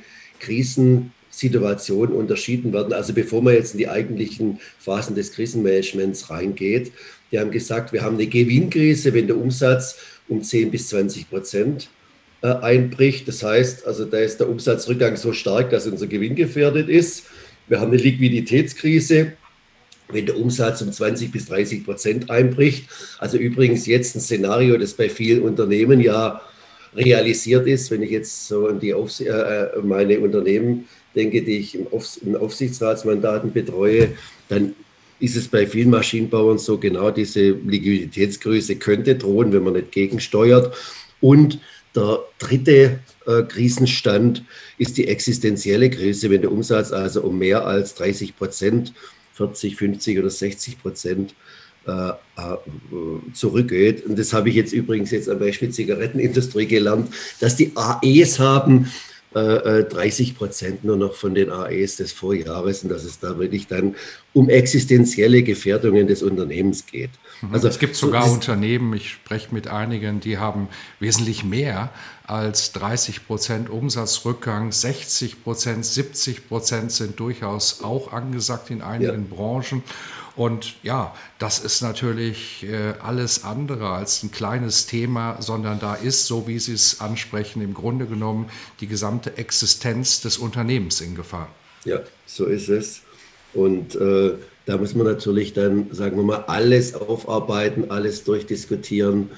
Krisensituationen 1.35 2.15
unterschieden 2.15 2.71
werden. 2.71 2.93
Also 2.93 3.13
bevor 3.13 3.41
man 3.41 3.53
jetzt 3.53 3.73
in 3.73 3.79
die 3.79 3.89
eigentlichen 3.89 4.59
Phasen 4.79 5.15
des 5.15 5.33
Krisenmanagements 5.33 6.29
reingeht, 6.29 6.91
die 7.31 7.39
haben 7.39 7.51
gesagt, 7.51 7.91
wir 7.91 8.03
haben 8.03 8.15
eine 8.15 8.27
Gewinnkrise, 8.27 9.13
wenn 9.13 9.27
der 9.27 9.37
Umsatz 9.37 9.97
um 10.29 10.41
10 10.41 10.71
bis 10.71 10.89
20 10.89 11.29
Prozent 11.29 11.89
äh, 12.41 12.47
einbricht. 12.47 13.27
Das 13.27 13.43
heißt, 13.43 13.85
also 13.85 14.05
da 14.05 14.17
ist 14.19 14.39
der 14.39 14.49
Umsatzrückgang 14.49 15.17
so 15.17 15.33
stark, 15.33 15.71
dass 15.71 15.87
unser 15.87 16.07
Gewinn 16.07 16.35
gefährdet 16.35 16.87
ist. 16.87 17.25
Wir 17.67 17.81
haben 17.81 17.91
eine 17.91 18.01
Liquiditätskrise, 18.01 19.33
wenn 20.09 20.25
der 20.25 20.37
Umsatz 20.37 20.81
um 20.81 20.91
20 20.91 21.31
bis 21.31 21.47
30 21.47 21.83
Prozent 21.83 22.29
einbricht. 22.29 22.87
Also 23.19 23.37
übrigens 23.37 23.85
jetzt 23.87 24.15
ein 24.15 24.21
Szenario, 24.21 24.77
das 24.77 24.93
bei 24.93 25.09
vielen 25.09 25.41
Unternehmen 25.41 25.99
ja 25.99 26.41
realisiert 26.95 27.67
ist. 27.67 27.91
Wenn 27.91 28.03
ich 28.03 28.11
jetzt 28.11 28.47
so 28.47 28.71
die 28.71 28.93
Aufs 28.93 29.19
äh, 29.19 29.27
äh 29.27 29.81
meine 29.81 30.19
Unternehmen 30.19 30.87
denke, 31.15 31.41
die 31.41 31.57
ich 31.57 31.77
in 32.23 32.35
Aufsichtsratsmandaten 32.35 33.53
betreue, 33.53 34.09
dann 34.49 34.75
ist 35.19 35.35
es 35.35 35.47
bei 35.47 35.65
vielen 35.65 35.89
Maschinenbauern 35.89 36.57
so, 36.57 36.77
genau 36.77 37.09
diese 37.09 37.51
Liquiditätsgröße 37.51 38.75
könnte 38.75 39.15
drohen, 39.15 39.53
wenn 39.53 39.63
man 39.63 39.73
nicht 39.73 39.91
gegensteuert. 39.91 40.75
Und 41.21 41.59
der 41.95 42.19
dritte 42.39 42.99
äh, 43.25 43.43
Krisenstand 43.43 44.43
ist 44.77 44.97
die 44.97 45.07
existenzielle 45.07 45.89
Krise, 45.89 46.29
wenn 46.29 46.41
der 46.41 46.51
Umsatz 46.51 46.91
also 46.91 47.21
um 47.21 47.39
mehr 47.39 47.65
als 47.65 47.95
30 47.95 48.35
Prozent, 48.35 48.93
40, 49.33 49.77
50 49.77 50.19
oder 50.19 50.29
60 50.29 50.81
Prozent 50.81 51.35
äh, 51.87 52.09
äh, 52.09 52.57
zurückgeht. 53.33 54.05
Und 54.05 54.19
das 54.19 54.33
habe 54.33 54.49
ich 54.49 54.55
jetzt 54.55 54.73
übrigens 54.73 55.11
jetzt 55.11 55.29
am 55.29 55.39
Beispiel 55.39 55.69
Zigarettenindustrie 55.69 56.65
gelernt, 56.65 57.13
dass 57.39 57.55
die 57.55 57.71
AEs 57.75 58.39
haben 58.39 58.91
30 59.35 60.29
äh, 60.29 60.33
Prozent 60.33 60.83
nur 60.85 60.95
noch 60.95 61.13
von 61.13 61.35
den 61.35 61.51
AEs 61.51 61.97
des 61.97 62.13
Vorjahres 62.13 62.83
und 62.83 62.89
dass 62.89 63.03
es 63.03 63.19
da 63.19 63.37
wirklich 63.37 63.67
dann 63.67 63.95
um 64.31 64.49
existenzielle 64.49 65.43
Gefährdungen 65.43 66.07
des 66.07 66.23
Unternehmens 66.23 66.85
geht. 66.85 67.09
Mhm. 67.41 67.53
Also 67.53 67.67
es 67.67 67.77
gibt 67.77 67.97
sogar 67.97 68.27
so, 68.27 68.33
Unternehmen, 68.33 68.93
ich 68.93 69.09
spreche 69.09 69.53
mit 69.53 69.67
einigen, 69.67 70.21
die 70.21 70.37
haben 70.37 70.69
wesentlich 71.01 71.43
mehr 71.43 71.91
als 72.25 72.71
30 72.71 73.27
Prozent 73.27 73.69
Umsatzrückgang, 73.69 74.71
60 74.71 75.43
Prozent, 75.43 75.85
70 75.85 76.47
Prozent 76.47 76.93
sind 76.93 77.19
durchaus 77.19 77.83
auch 77.83 78.13
angesagt 78.13 78.71
in 78.71 78.81
einigen 78.81 79.27
ja. 79.29 79.35
Branchen. 79.35 79.83
Und 80.35 80.75
ja, 80.83 81.15
das 81.39 81.59
ist 81.59 81.81
natürlich 81.81 82.65
äh, 82.69 82.93
alles 83.01 83.43
andere 83.45 83.89
als 83.89 84.21
ein 84.21 84.31
kleines 84.31 84.85
Thema, 84.85 85.41
sondern 85.41 85.79
da 85.79 85.95
ist, 85.95 86.27
so 86.27 86.47
wie 86.47 86.59
Sie 86.59 86.73
es 86.73 86.99
ansprechen, 86.99 87.61
im 87.61 87.73
Grunde 87.73 88.05
genommen 88.05 88.49
die 88.81 88.87
gesamte 88.87 89.37
Existenz 89.37 90.21
des 90.21 90.37
Unternehmens 90.37 90.99
in 90.99 91.15
Gefahr. 91.15 91.47
Ja, 91.85 92.01
so 92.25 92.45
ist 92.45 92.67
es. 92.67 93.01
Und 93.53 93.95
äh, 93.95 94.33
da 94.65 94.77
muss 94.77 94.93
man 94.95 95.07
natürlich 95.07 95.53
dann, 95.53 95.87
sagen 95.91 96.17
wir 96.17 96.23
mal, 96.23 96.43
alles 96.47 96.93
aufarbeiten, 96.95 97.89
alles 97.89 98.23
durchdiskutieren. 98.23 99.29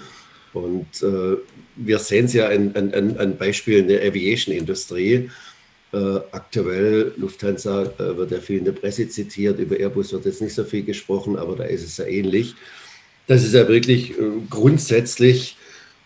Und 0.53 1.03
äh, 1.03 1.37
wir 1.75 1.99
sehen 1.99 2.25
es 2.25 2.33
ja 2.33 2.47
an, 2.47 2.73
an, 2.75 3.17
an 3.17 3.37
Beispielen 3.37 3.87
der 3.87 4.01
Aviation-Industrie. 4.01 5.29
Äh, 5.93 6.19
aktuell, 6.31 7.13
Lufthansa 7.15 7.83
äh, 7.83 8.17
wird 8.17 8.31
ja 8.31 8.39
viel 8.39 8.57
in 8.57 8.65
der 8.65 8.73
Presse 8.73 9.07
zitiert, 9.07 9.59
über 9.59 9.77
Airbus 9.77 10.11
wird 10.11 10.25
jetzt 10.25 10.41
nicht 10.41 10.53
so 10.53 10.65
viel 10.65 10.83
gesprochen, 10.83 11.37
aber 11.37 11.55
da 11.55 11.63
ist 11.63 11.83
es 11.83 11.97
ja 11.97 12.05
ähnlich. 12.05 12.55
Dass 13.27 13.43
es 13.43 13.53
ja 13.53 13.67
wirklich 13.67 14.11
äh, 14.11 14.23
grundsätzlich 14.49 15.57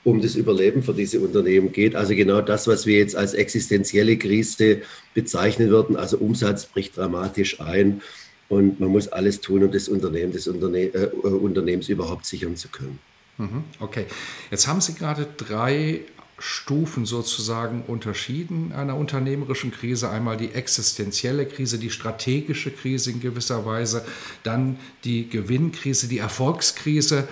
um 0.04 0.22
das 0.22 0.36
Überleben 0.36 0.84
für 0.84 0.94
diese 0.94 1.20
Unternehmen 1.20 1.72
geht. 1.72 1.96
Also 1.96 2.16
genau 2.16 2.42
das, 2.42 2.68
was 2.68 2.86
wir 2.86 2.98
jetzt 2.98 3.16
als 3.16 3.34
existenzielle 3.34 4.18
Krise 4.18 4.82
bezeichnen 5.14 5.70
würden. 5.70 5.96
Also 5.96 6.18
Umsatz 6.18 6.66
bricht 6.66 6.98
dramatisch 6.98 7.60
ein 7.62 8.02
und 8.50 8.80
man 8.80 8.90
muss 8.90 9.08
alles 9.08 9.42
tun, 9.42 9.64
um 9.64 9.72
das 9.72 9.88
Unternehmen 9.88 10.32
des 10.32 10.48
Unterne 10.48 10.94
äh, 10.94 11.08
Unternehmens 11.08 11.90
überhaupt 11.90 12.26
sichern 12.26 12.56
zu 12.56 12.70
können. 12.70 13.00
Mhm, 13.38 13.64
okay, 13.80 14.06
jetzt 14.50 14.68
haben 14.68 14.82
Sie 14.82 14.94
gerade 14.94 15.28
drei 15.38 16.02
Stufen 16.42 17.06
sozusagen 17.06 17.84
unterschieden 17.86 18.74
einer 18.74 18.98
unternehmerischen 18.98 19.72
Krise. 19.72 20.10
Einmal 20.10 20.38
die 20.38 20.52
existenzielle 20.52 21.46
Krise, 21.46 21.78
die 21.78 21.92
strategische 21.92 22.72
Krise 22.72 23.12
in 23.12 23.22
gewisser 23.22 23.66
Weise, 23.66 24.04
dann 24.44 24.78
die 25.04 25.30
Gewinnkrise, 25.30 26.08
die 26.08 26.18
Erfolgskrise. 26.18 27.28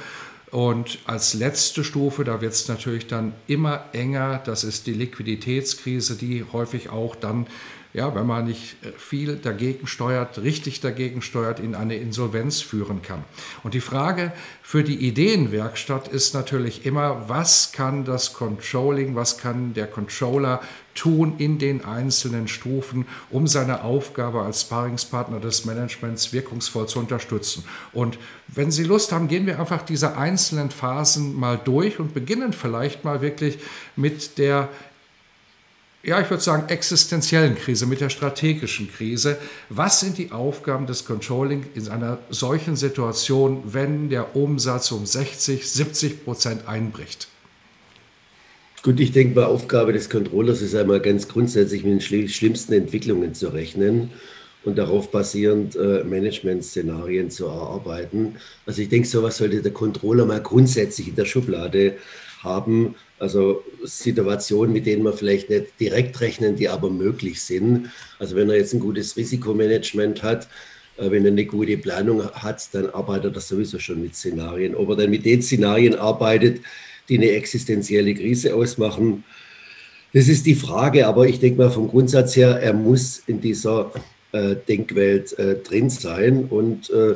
Und 0.51 0.99
als 1.05 1.33
letzte 1.33 1.83
Stufe, 1.83 2.23
da 2.23 2.41
wird 2.41 2.53
es 2.53 2.67
natürlich 2.67 3.07
dann 3.07 3.33
immer 3.47 3.85
enger, 3.93 4.41
das 4.45 4.63
ist 4.63 4.87
die 4.87 4.93
Liquiditätskrise, 4.93 6.15
die 6.15 6.45
häufig 6.51 6.89
auch 6.89 7.15
dann 7.15 7.47
ja, 7.93 8.13
wenn 8.13 8.27
man 8.27 8.45
nicht 8.45 8.75
äh, 8.83 8.91
viel 8.97 9.37
dagegen 9.37 9.87
steuert, 9.87 10.37
richtig 10.39 10.79
dagegen 10.79 11.21
steuert, 11.21 11.59
in 11.59 11.73
eine 11.73 11.95
Insolvenz 11.95 12.61
führen 12.61 13.01
kann. 13.01 13.23
Und 13.63 13.73
die 13.73 13.81
Frage 13.81 14.31
für 14.61 14.83
die 14.83 15.07
Ideenwerkstatt 15.07 16.07
ist 16.07 16.33
natürlich 16.33 16.85
immer, 16.85 17.27
was 17.27 17.71
kann 17.71 18.05
das 18.05 18.33
Controlling, 18.33 19.15
was 19.15 19.39
kann 19.39 19.73
der 19.73 19.87
Controller 19.87 20.61
tun 20.93 21.35
in 21.37 21.57
den 21.57 21.85
einzelnen 21.85 22.47
Stufen, 22.47 23.07
um 23.29 23.47
seine 23.47 23.83
Aufgabe 23.83 24.41
als 24.41 24.61
Sparingspartner 24.61 25.39
des 25.39 25.65
Managements 25.65 26.33
wirkungsvoll 26.33 26.87
zu 26.87 26.99
unterstützen. 26.99 27.63
Und 27.93 28.19
wenn 28.47 28.69
Sie 28.69 28.83
Lust 28.83 29.11
haben, 29.11 29.27
gehen 29.27 29.45
wir 29.45 29.59
einfach 29.59 29.83
diese 29.83 30.17
einzelnen 30.17 30.71
Phasen 30.71 31.39
mal 31.39 31.59
durch 31.63 31.99
und 31.99 32.13
beginnen 32.13 32.53
vielleicht 32.53 33.05
mal 33.05 33.21
wirklich 33.21 33.59
mit 33.95 34.37
der 34.37 34.69
ja, 36.01 36.21
ich 36.21 36.29
würde 36.29 36.41
sagen, 36.41 36.69
existenziellen 36.69 37.55
Krise, 37.55 37.85
mit 37.85 37.99
der 37.99 38.09
strategischen 38.09 38.91
Krise. 38.91 39.37
Was 39.69 39.99
sind 39.99 40.17
die 40.17 40.31
Aufgaben 40.31 40.87
des 40.87 41.05
Controlling 41.05 41.65
in 41.75 41.89
einer 41.89 42.19
solchen 42.29 42.77
Situation, 42.77 43.63
wenn 43.65 44.09
der 44.09 44.35
Umsatz 44.35 44.91
um 44.91 45.05
60, 45.05 45.69
70 45.69 46.23
Prozent 46.23 46.67
einbricht? 46.67 47.27
Gut, 48.81 48.97
ich 49.01 49.11
denke 49.11 49.37
mal, 49.37 49.45
Aufgabe 49.45 49.91
des 49.91 50.09
Controllers 50.09 50.61
ist 50.61 50.73
einmal 50.73 51.01
ganz 51.01 51.27
grundsätzlich 51.27 51.83
mit 51.83 52.01
den 52.01 52.29
schlimmsten 52.29 52.71
Entwicklungen 52.71 53.33
zu 53.33 53.49
rechnen 53.49 54.11
und 54.63 54.77
darauf 54.77 55.11
basierend 55.11 55.75
äh, 55.75 56.05
Management-Szenarien 56.05 57.29
zu 57.29 57.47
erarbeiten. 57.47 58.35
Also 58.65 58.81
ich 58.81 58.87
denke, 58.87 59.05
sowas 59.05 59.37
sollte 59.37 59.61
der 59.61 59.73
Controller 59.73 60.25
mal 60.25 60.41
grundsätzlich 60.41 61.09
in 61.09 61.15
der 61.15 61.25
Schublade 61.25 61.97
haben, 62.43 62.95
also 63.19 63.63
Situationen, 63.83 64.73
mit 64.73 64.85
denen 64.85 65.03
man 65.03 65.13
vielleicht 65.13 65.49
nicht 65.49 65.79
direkt 65.79 66.19
rechnen, 66.21 66.55
die 66.55 66.69
aber 66.69 66.89
möglich 66.89 67.41
sind. 67.41 67.91
Also 68.17 68.35
wenn 68.35 68.49
er 68.49 68.55
jetzt 68.55 68.73
ein 68.73 68.79
gutes 68.79 69.17
Risikomanagement 69.17 70.23
hat, 70.23 70.47
äh, 70.97 71.11
wenn 71.11 71.25
er 71.25 71.31
eine 71.31 71.45
gute 71.45 71.77
Planung 71.77 72.23
hat, 72.31 72.73
dann 72.73 72.89
arbeitet 72.89 73.35
er 73.35 73.41
sowieso 73.41 73.79
schon 73.79 74.01
mit 74.01 74.15
Szenarien. 74.15 74.75
Ob 74.75 74.89
er 74.89 74.95
dann 74.95 75.09
mit 75.09 75.25
den 75.25 75.41
Szenarien 75.41 75.95
arbeitet, 75.95 76.61
die 77.09 77.17
eine 77.17 77.31
existenzielle 77.31 78.13
Krise 78.13 78.55
ausmachen, 78.55 79.23
das 80.13 80.27
ist 80.27 80.45
die 80.45 80.55
Frage. 80.55 81.07
Aber 81.07 81.27
ich 81.27 81.39
denke 81.39 81.61
mal 81.61 81.71
vom 81.71 81.87
Grundsatz 81.87 82.35
her, 82.35 82.59
er 82.61 82.73
muss 82.73 83.21
in 83.27 83.41
dieser 83.41 83.91
äh, 84.31 84.55
Denkwelt 84.67 85.37
äh, 85.37 85.55
drin 85.55 85.89
sein 85.89 86.45
und 86.45 86.89
äh, 86.89 87.15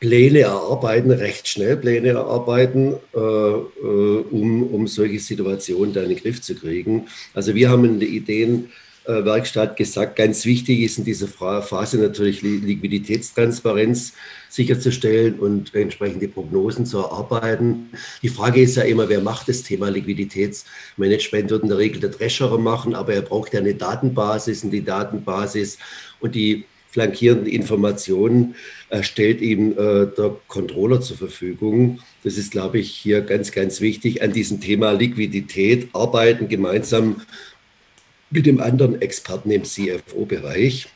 Pläne 0.00 0.40
erarbeiten, 0.40 1.10
recht 1.10 1.46
schnell 1.46 1.76
Pläne 1.76 2.08
erarbeiten, 2.08 2.94
äh, 3.14 3.18
äh, 3.18 4.24
um, 4.30 4.62
um 4.72 4.88
solche 4.88 5.20
Situationen 5.20 5.92
dann 5.92 6.04
in 6.04 6.10
den 6.10 6.18
Griff 6.18 6.40
zu 6.40 6.54
kriegen. 6.54 7.06
Also 7.34 7.54
wir 7.54 7.68
haben 7.68 7.84
in 7.84 8.00
der 8.00 8.08
Ideenwerkstatt 8.08 9.76
gesagt, 9.76 10.16
ganz 10.16 10.46
wichtig 10.46 10.80
ist 10.80 10.96
in 10.96 11.04
dieser 11.04 11.28
Phase 11.28 11.98
natürlich 11.98 12.40
Liquiditätstransparenz 12.40 14.14
sicherzustellen 14.48 15.38
und 15.38 15.74
entsprechende 15.74 16.28
Prognosen 16.28 16.86
zu 16.86 17.00
erarbeiten. 17.00 17.90
Die 18.22 18.30
Frage 18.30 18.62
ist 18.62 18.76
ja 18.76 18.84
immer, 18.84 19.06
wer 19.10 19.20
macht 19.20 19.50
das 19.50 19.62
Thema 19.62 19.90
Liquiditätsmanagement? 19.90 21.50
Wird 21.50 21.62
in 21.62 21.68
der 21.68 21.78
Regel 21.78 22.00
der 22.00 22.10
Treasurer 22.10 22.58
machen, 22.58 22.94
aber 22.94 23.12
er 23.12 23.22
braucht 23.22 23.52
ja 23.52 23.60
eine 23.60 23.74
Datenbasis 23.74 24.64
und 24.64 24.70
die 24.70 24.82
Datenbasis 24.82 25.76
und 26.20 26.34
die 26.34 26.64
flankierenden 26.90 27.46
Informationen 27.46 28.54
äh, 28.88 29.02
stellt 29.02 29.40
ihm 29.40 29.72
äh, 29.72 30.06
der 30.06 30.36
Controller 30.48 31.00
zur 31.00 31.16
Verfügung. 31.16 32.00
Das 32.24 32.36
ist, 32.36 32.50
glaube 32.50 32.78
ich, 32.78 32.90
hier 32.90 33.20
ganz, 33.22 33.52
ganz 33.52 33.80
wichtig, 33.80 34.22
an 34.22 34.32
diesem 34.32 34.60
Thema 34.60 34.92
Liquidität 34.92 35.88
arbeiten, 35.92 36.48
gemeinsam 36.48 37.22
mit 38.30 38.46
dem 38.46 38.60
anderen 38.60 39.00
Experten 39.00 39.50
im 39.50 39.64
CFO-Bereich. 39.64 40.88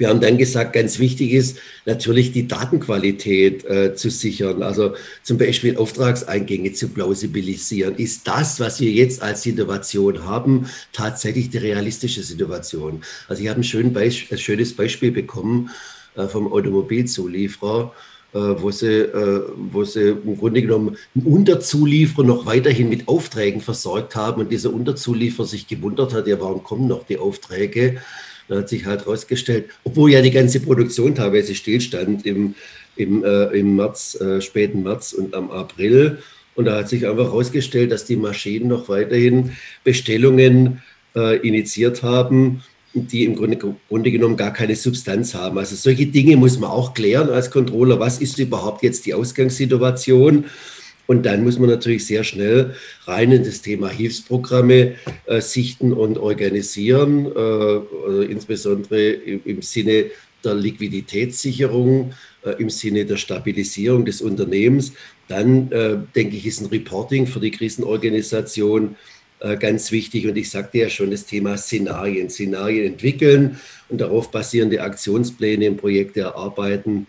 Wir 0.00 0.08
haben 0.08 0.22
dann 0.22 0.38
gesagt, 0.38 0.72
ganz 0.72 0.98
wichtig 0.98 1.32
ist 1.32 1.58
natürlich 1.84 2.32
die 2.32 2.48
Datenqualität 2.48 3.66
äh, 3.66 3.94
zu 3.94 4.08
sichern, 4.08 4.62
also 4.62 4.94
zum 5.22 5.36
Beispiel 5.36 5.76
Auftragseingänge 5.76 6.72
zu 6.72 6.88
plausibilisieren. 6.88 7.96
Ist 7.96 8.26
das, 8.26 8.58
was 8.60 8.80
wir 8.80 8.90
jetzt 8.90 9.20
als 9.20 9.42
Situation 9.42 10.24
haben, 10.24 10.70
tatsächlich 10.94 11.50
die 11.50 11.58
realistische 11.58 12.22
Situation? 12.22 13.02
Also 13.28 13.42
ich 13.42 13.50
habe 13.50 13.60
ein, 13.60 13.64
schön 13.64 13.92
Beisp 13.92 14.32
ein 14.32 14.38
schönes 14.38 14.74
Beispiel 14.74 15.10
bekommen 15.10 15.68
äh, 16.16 16.26
vom 16.26 16.50
Automobilzulieferer. 16.50 17.92
Äh, 18.32 18.38
wo, 18.38 18.70
sie, 18.70 18.86
äh, 18.86 19.42
wo 19.72 19.82
sie 19.82 20.10
im 20.10 20.38
Grunde 20.38 20.62
genommen 20.62 20.96
einen 21.16 21.26
Unterzulieferer 21.26 22.24
noch 22.24 22.46
weiterhin 22.46 22.88
mit 22.88 23.08
Aufträgen 23.08 23.60
versorgt 23.60 24.14
haben 24.14 24.40
und 24.40 24.52
dieser 24.52 24.72
Unterzulieferer 24.72 25.46
sich 25.46 25.66
gewundert 25.66 26.14
hat, 26.14 26.28
ja, 26.28 26.40
warum 26.40 26.62
kommen 26.62 26.86
noch 26.86 27.04
die 27.04 27.18
Aufträge? 27.18 28.00
Da 28.50 28.56
hat 28.56 28.68
sich 28.68 28.84
halt 28.84 29.02
herausgestellt, 29.06 29.66
obwohl 29.84 30.10
ja 30.10 30.20
die 30.20 30.32
ganze 30.32 30.58
Produktion 30.58 31.14
teilweise 31.14 31.54
stillstand 31.54 32.26
im, 32.26 32.56
im, 32.96 33.22
äh, 33.22 33.44
im 33.56 33.76
März, 33.76 34.20
äh, 34.20 34.40
späten 34.40 34.82
März 34.82 35.12
und 35.12 35.36
am 35.36 35.52
April. 35.52 36.18
Und 36.56 36.64
da 36.64 36.78
hat 36.78 36.88
sich 36.88 37.06
einfach 37.06 37.26
herausgestellt, 37.26 37.92
dass 37.92 38.06
die 38.06 38.16
Maschinen 38.16 38.66
noch 38.66 38.88
weiterhin 38.88 39.52
Bestellungen 39.84 40.82
äh, 41.14 41.36
initiiert 41.46 42.02
haben, 42.02 42.64
die 42.92 43.24
im 43.24 43.36
Grunde, 43.36 43.56
Grunde, 43.88 44.10
genommen 44.10 44.36
gar 44.36 44.52
keine 44.52 44.74
Substanz 44.74 45.32
haben. 45.32 45.56
Also 45.56 45.76
solche 45.76 46.06
Dinge 46.06 46.36
muss 46.36 46.58
man 46.58 46.70
auch 46.70 46.92
klären 46.92 47.30
als 47.30 47.52
Controller. 47.52 48.00
Was 48.00 48.20
ist 48.20 48.36
überhaupt 48.40 48.82
jetzt 48.82 49.06
die 49.06 49.14
Ausgangssituation? 49.14 50.46
Und 51.10 51.26
dann 51.26 51.42
muss 51.42 51.58
man 51.58 51.68
natürlich 51.68 52.06
sehr 52.06 52.22
schnell 52.22 52.76
rein 53.04 53.32
in 53.32 53.42
das 53.42 53.62
Thema 53.62 53.88
Hilfsprogramme 53.88 54.94
äh, 55.26 55.40
sichten 55.40 55.92
und 55.92 56.18
organisieren, 56.18 57.26
äh, 57.26 57.30
also 57.36 58.22
insbesondere 58.22 59.10
im, 59.10 59.40
im, 59.44 59.60
Sinne 59.60 60.04
der 60.44 60.54
Liquiditätssicherung, 60.54 62.12
äh, 62.44 62.50
im 62.62 62.70
Sinne 62.70 63.06
der 63.06 63.16
Stabilisierung 63.16 64.04
des 64.04 64.22
Unternehmens. 64.22 64.92
Dann, 65.26 65.72
äh, 65.72 65.96
denke 66.14 66.36
ich, 66.36 66.46
ist 66.46 66.60
ein 66.60 66.66
Reporting 66.66 67.26
für 67.26 67.40
die 67.40 67.50
Krisenorganisation 67.50 68.94
äh, 69.40 69.56
ganz 69.56 69.90
wichtig. 69.90 70.28
Und 70.28 70.36
ich 70.36 70.48
sagte 70.48 70.78
ja 70.78 70.88
schon, 70.88 71.10
das 71.10 71.26
Thema 71.26 71.56
Szenarien. 71.56 72.30
Szenarien 72.30 72.86
entwickeln 72.86 73.58
und 73.88 74.00
darauf 74.00 74.30
basierende 74.30 74.80
Aktionspläne 74.80 75.70
und 75.70 75.78
Projekte 75.78 76.20
erarbeiten 76.20 77.08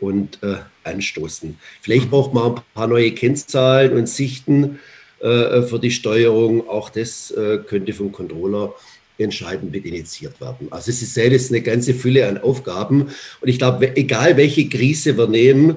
und 0.00 0.42
äh, 0.42 0.56
anstoßen. 0.84 1.58
Vielleicht 1.80 2.10
braucht 2.10 2.34
man 2.34 2.56
ein 2.56 2.62
paar 2.74 2.86
neue 2.86 3.12
Kennzahlen 3.12 3.92
und 3.92 4.08
Sichten 4.08 4.78
äh, 5.20 5.62
für 5.62 5.78
die 5.78 5.90
Steuerung. 5.90 6.68
Auch 6.68 6.90
das 6.90 7.30
äh, 7.32 7.58
könnte 7.58 7.92
vom 7.92 8.12
Controller 8.12 8.74
entscheidend 9.18 9.72
mit 9.72 9.84
initiiert 9.84 10.40
werden. 10.40 10.68
Also 10.70 10.90
es 10.90 11.02
ist 11.02 11.14
selbst 11.14 11.50
eine 11.50 11.60
ganze 11.60 11.94
Fülle 11.94 12.28
an 12.28 12.38
Aufgaben. 12.38 13.08
Und 13.40 13.48
ich 13.48 13.58
glaube, 13.58 13.96
egal 13.96 14.36
welche 14.36 14.68
Krise 14.68 15.18
wir 15.18 15.26
nehmen, 15.26 15.76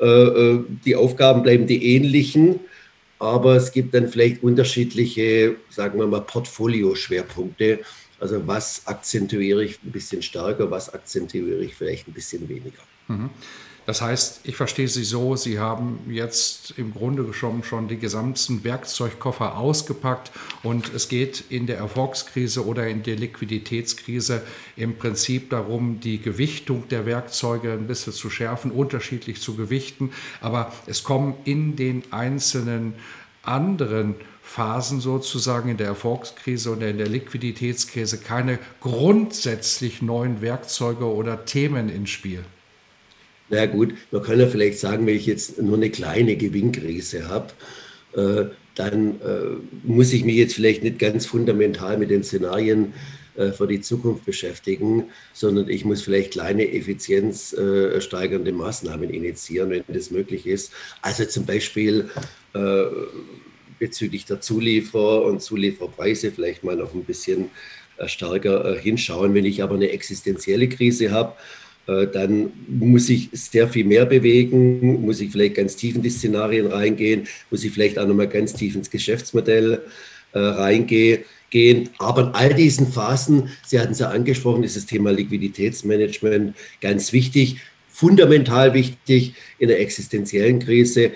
äh, 0.00 0.06
äh, 0.06 0.64
die 0.84 0.96
Aufgaben 0.96 1.42
bleiben 1.42 1.66
die 1.66 1.94
ähnlichen. 1.94 2.60
Aber 3.18 3.56
es 3.56 3.72
gibt 3.72 3.94
dann 3.94 4.08
vielleicht 4.08 4.42
unterschiedliche, 4.42 5.56
sagen 5.70 5.98
wir 5.98 6.06
mal, 6.06 6.20
Portfolioschwerpunkte. 6.20 7.80
Also 8.20 8.46
was 8.46 8.86
akzentuiere 8.86 9.64
ich 9.64 9.82
ein 9.84 9.92
bisschen 9.92 10.22
stärker, 10.22 10.70
was 10.70 10.92
akzentuiere 10.92 11.62
ich 11.62 11.74
vielleicht 11.74 12.08
ein 12.08 12.14
bisschen 12.14 12.48
weniger. 12.48 12.82
Mhm. 13.08 13.30
Das 13.88 14.02
heißt, 14.02 14.40
ich 14.44 14.54
verstehe 14.54 14.86
Sie 14.86 15.02
so, 15.02 15.34
Sie 15.34 15.58
haben 15.58 16.00
jetzt 16.10 16.74
im 16.76 16.92
Grunde 16.92 17.32
schon, 17.32 17.64
schon 17.64 17.88
die 17.88 17.96
gesamten 17.96 18.62
Werkzeugkoffer 18.62 19.56
ausgepackt 19.56 20.30
und 20.62 20.92
es 20.92 21.08
geht 21.08 21.44
in 21.48 21.66
der 21.66 21.78
Erfolgskrise 21.78 22.66
oder 22.66 22.86
in 22.86 23.02
der 23.02 23.16
Liquiditätskrise 23.16 24.42
im 24.76 24.98
Prinzip 24.98 25.48
darum, 25.48 26.00
die 26.00 26.20
Gewichtung 26.20 26.86
der 26.88 27.06
Werkzeuge 27.06 27.72
ein 27.72 27.86
bisschen 27.86 28.12
zu 28.12 28.28
schärfen, 28.28 28.72
unterschiedlich 28.72 29.40
zu 29.40 29.56
gewichten. 29.56 30.10
Aber 30.42 30.70
es 30.84 31.02
kommen 31.02 31.36
in 31.46 31.74
den 31.74 32.02
einzelnen 32.10 32.92
anderen 33.42 34.16
Phasen 34.42 35.00
sozusagen 35.00 35.70
in 35.70 35.78
der 35.78 35.86
Erfolgskrise 35.86 36.72
und 36.72 36.82
in 36.82 36.98
der 36.98 37.08
Liquiditätskrise 37.08 38.18
keine 38.18 38.58
grundsätzlich 38.82 40.02
neuen 40.02 40.42
Werkzeuge 40.42 41.06
oder 41.06 41.46
Themen 41.46 41.88
ins 41.88 42.10
Spiel. 42.10 42.44
Na 43.50 43.66
gut, 43.66 43.94
man 44.10 44.22
kann 44.22 44.40
ja 44.40 44.46
vielleicht 44.46 44.78
sagen, 44.78 45.06
wenn 45.06 45.16
ich 45.16 45.26
jetzt 45.26 45.60
nur 45.60 45.76
eine 45.76 45.90
kleine 45.90 46.36
Gewinnkrise 46.36 47.28
habe, 47.28 47.52
äh, 48.14 48.46
dann 48.74 49.20
äh, 49.20 49.56
muss 49.82 50.12
ich 50.12 50.24
mich 50.24 50.36
jetzt 50.36 50.54
vielleicht 50.54 50.82
nicht 50.82 50.98
ganz 50.98 51.26
fundamental 51.26 51.98
mit 51.98 52.10
den 52.10 52.22
Szenarien 52.22 52.92
äh, 53.36 53.52
für 53.52 53.66
die 53.66 53.80
Zukunft 53.80 54.24
beschäftigen, 54.24 55.04
sondern 55.32 55.68
ich 55.68 55.84
muss 55.84 56.02
vielleicht 56.02 56.32
kleine 56.32 56.72
effizienzsteigernde 56.72 58.52
Maßnahmen 58.52 59.10
initiieren, 59.10 59.70
wenn 59.70 59.84
das 59.88 60.10
möglich 60.10 60.46
ist. 60.46 60.72
Also 61.02 61.24
zum 61.24 61.46
Beispiel 61.46 62.10
äh, 62.54 62.84
bezüglich 63.78 64.26
der 64.26 64.40
Zulieferer 64.40 65.22
und 65.24 65.40
Zulieferpreise 65.40 66.32
vielleicht 66.32 66.64
mal 66.64 66.76
noch 66.76 66.94
ein 66.94 67.04
bisschen 67.04 67.50
äh, 67.96 68.08
stärker 68.08 68.76
äh, 68.76 68.80
hinschauen. 68.80 69.34
Wenn 69.34 69.44
ich 69.44 69.62
aber 69.62 69.74
eine 69.76 69.90
existenzielle 69.90 70.68
Krise 70.68 71.10
habe, 71.10 71.32
äh, 71.32 71.67
dann 71.88 72.52
muss 72.68 73.08
ich 73.08 73.30
sehr 73.32 73.66
viel 73.66 73.84
mehr 73.84 74.04
bewegen, 74.04 75.00
muss 75.06 75.20
ich 75.20 75.32
vielleicht 75.32 75.54
ganz 75.54 75.74
tief 75.74 75.96
in 75.96 76.02
die 76.02 76.10
Szenarien 76.10 76.66
reingehen, 76.66 77.26
muss 77.50 77.64
ich 77.64 77.72
vielleicht 77.72 77.98
auch 77.98 78.06
nochmal 78.06 78.28
ganz 78.28 78.52
tief 78.52 78.74
ins 78.74 78.90
Geschäftsmodell 78.90 79.82
äh, 80.32 80.38
reingehen. 80.38 81.24
Aber 81.98 82.22
in 82.24 82.28
all 82.34 82.52
diesen 82.52 82.92
Phasen, 82.92 83.48
Sie 83.66 83.80
hatten 83.80 83.92
es 83.92 84.00
ja 84.00 84.10
angesprochen, 84.10 84.64
ist 84.64 84.76
das 84.76 84.84
Thema 84.84 85.12
Liquiditätsmanagement 85.12 86.54
ganz 86.82 87.14
wichtig, 87.14 87.56
fundamental 87.88 88.74
wichtig 88.74 89.32
in 89.58 89.68
der 89.68 89.80
existenziellen 89.80 90.58
Krise 90.58 91.12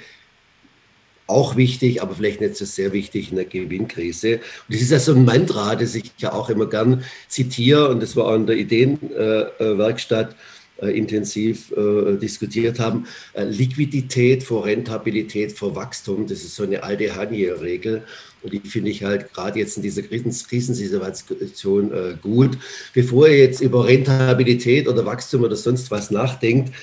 auch 1.26 1.56
wichtig, 1.56 2.02
aber 2.02 2.14
vielleicht 2.14 2.40
nicht 2.40 2.56
so 2.56 2.64
sehr 2.64 2.92
wichtig 2.92 3.30
in 3.30 3.36
der 3.36 3.44
Gewinnkrise. 3.44 4.36
Und 4.36 4.74
das 4.74 4.80
ist 4.80 4.90
ja 4.90 4.98
so 4.98 5.14
ein 5.14 5.24
Mantra, 5.24 5.74
das 5.76 5.94
ich 5.94 6.12
ja 6.18 6.32
auch 6.32 6.50
immer 6.50 6.68
gern 6.68 7.04
zitiere, 7.28 7.88
und 7.88 8.02
das 8.02 8.16
war 8.16 8.26
auch 8.26 8.36
in 8.36 8.46
der 8.46 8.56
Ideenwerkstatt. 8.56 10.30
Äh, 10.30 10.32
äh, 10.32 10.36
intensiv 10.78 11.72
äh, 11.72 12.16
diskutiert 12.16 12.78
haben. 12.80 13.06
Äh, 13.34 13.44
Liquidität 13.44 14.42
vor 14.42 14.66
Rentabilität 14.66 15.52
vor 15.52 15.76
Wachstum, 15.76 16.26
das 16.26 16.42
ist 16.42 16.56
so 16.56 16.64
eine 16.64 16.82
alte 16.82 17.14
Hanier-Regel. 17.14 18.02
Und 18.42 18.52
die 18.52 18.60
finde 18.60 18.90
ich 18.90 19.04
halt 19.04 19.32
gerade 19.32 19.60
jetzt 19.60 19.76
in 19.76 19.84
dieser 19.84 20.02
Krisensituation 20.02 21.92
äh, 21.92 22.16
gut. 22.20 22.58
Bevor 22.92 23.28
ihr 23.28 23.38
jetzt 23.38 23.60
über 23.60 23.86
Rentabilität 23.86 24.88
oder 24.88 25.06
Wachstum 25.06 25.42
oder 25.42 25.54
sonst 25.56 25.92
was 25.92 26.10
nachdenkt, 26.10 26.74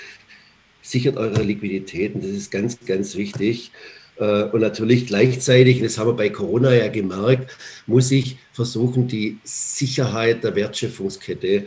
sichert 0.81 1.17
eure 1.17 1.43
Liquidität. 1.43 2.15
Und 2.15 2.23
das 2.23 2.31
ist 2.31 2.51
ganz, 2.51 2.77
ganz 2.85 3.15
wichtig. 3.15 3.71
Äh, 4.19 4.43
und 4.43 4.61
natürlich 4.61 5.07
gleichzeitig, 5.07 5.81
das 5.81 5.97
haben 5.97 6.07
wir 6.07 6.15
bei 6.15 6.29
Corona 6.29 6.73
ja 6.73 6.87
gemerkt, 6.87 7.51
muss 7.87 8.11
ich 8.11 8.37
versuchen, 8.53 9.07
die 9.07 9.37
Sicherheit 9.43 10.43
der 10.43 10.55
Wertschöpfungskette 10.55 11.47
äh, 11.47 11.57
äh, 11.57 11.63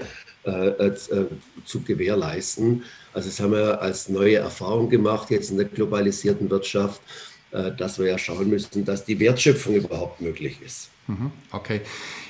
zu 1.65 1.83
gewährleisten. 1.83 2.85
Also 3.13 3.29
das 3.29 3.41
haben 3.41 3.53
wir 3.53 3.81
als 3.81 4.09
neue 4.09 4.37
Erfahrung 4.37 4.89
gemacht 4.89 5.31
jetzt 5.31 5.51
in 5.51 5.59
der 5.59 5.67
globalisierten 5.67 6.51
Wirtschaft, 6.51 7.01
äh, 7.01 7.32
dass 7.53 7.99
wir 7.99 8.07
ja 8.07 8.19
schauen 8.19 8.49
müssen, 8.49 8.85
dass 8.85 9.05
die 9.05 9.21
Wertschöpfung 9.21 9.75
überhaupt 9.75 10.21
möglich 10.21 10.59
ist. 10.65 10.89
Mhm, 11.09 11.33
okay. 11.51 11.81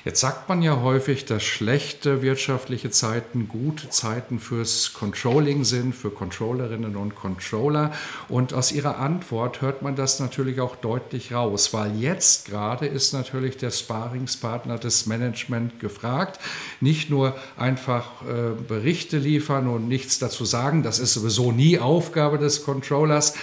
Jetzt 0.04 0.20
sagt 0.20 0.48
man 0.48 0.62
ja 0.62 0.80
häufig, 0.80 1.26
dass 1.26 1.44
schlechte 1.44 2.22
wirtschaftliche 2.22 2.90
Zeiten 2.90 3.46
gute 3.46 3.88
Zeiten 3.90 4.40
fürs 4.40 4.94
Controlling 4.94 5.62
sind, 5.64 5.94
für 5.94 6.10
Controllerinnen 6.10 6.96
und 6.96 7.14
Controller. 7.14 7.92
Und 8.28 8.52
aus 8.52 8.72
Ihrer 8.72 8.98
Antwort 8.98 9.60
hört 9.60 9.82
man 9.82 9.94
das 9.94 10.18
natürlich 10.18 10.60
auch 10.60 10.74
deutlich 10.74 11.32
raus, 11.32 11.72
weil 11.72 11.94
jetzt 12.00 12.46
gerade 12.46 12.86
ist 12.86 13.12
natürlich 13.12 13.58
der 13.58 13.70
Sparingspartner 13.70 14.78
des 14.78 15.06
Management 15.06 15.78
gefragt. 15.78 16.40
Nicht 16.80 17.10
nur 17.10 17.36
einfach 17.56 18.22
äh, 18.22 18.60
Berichte 18.66 19.18
liefern 19.18 19.68
und 19.68 19.86
nichts 19.86 20.18
dazu 20.18 20.44
sagen, 20.44 20.82
das 20.82 20.98
ist 20.98 21.12
sowieso 21.12 21.52
nie 21.52 21.78
Aufgabe 21.78 22.38
des 22.38 22.64
Controllers, 22.64 23.34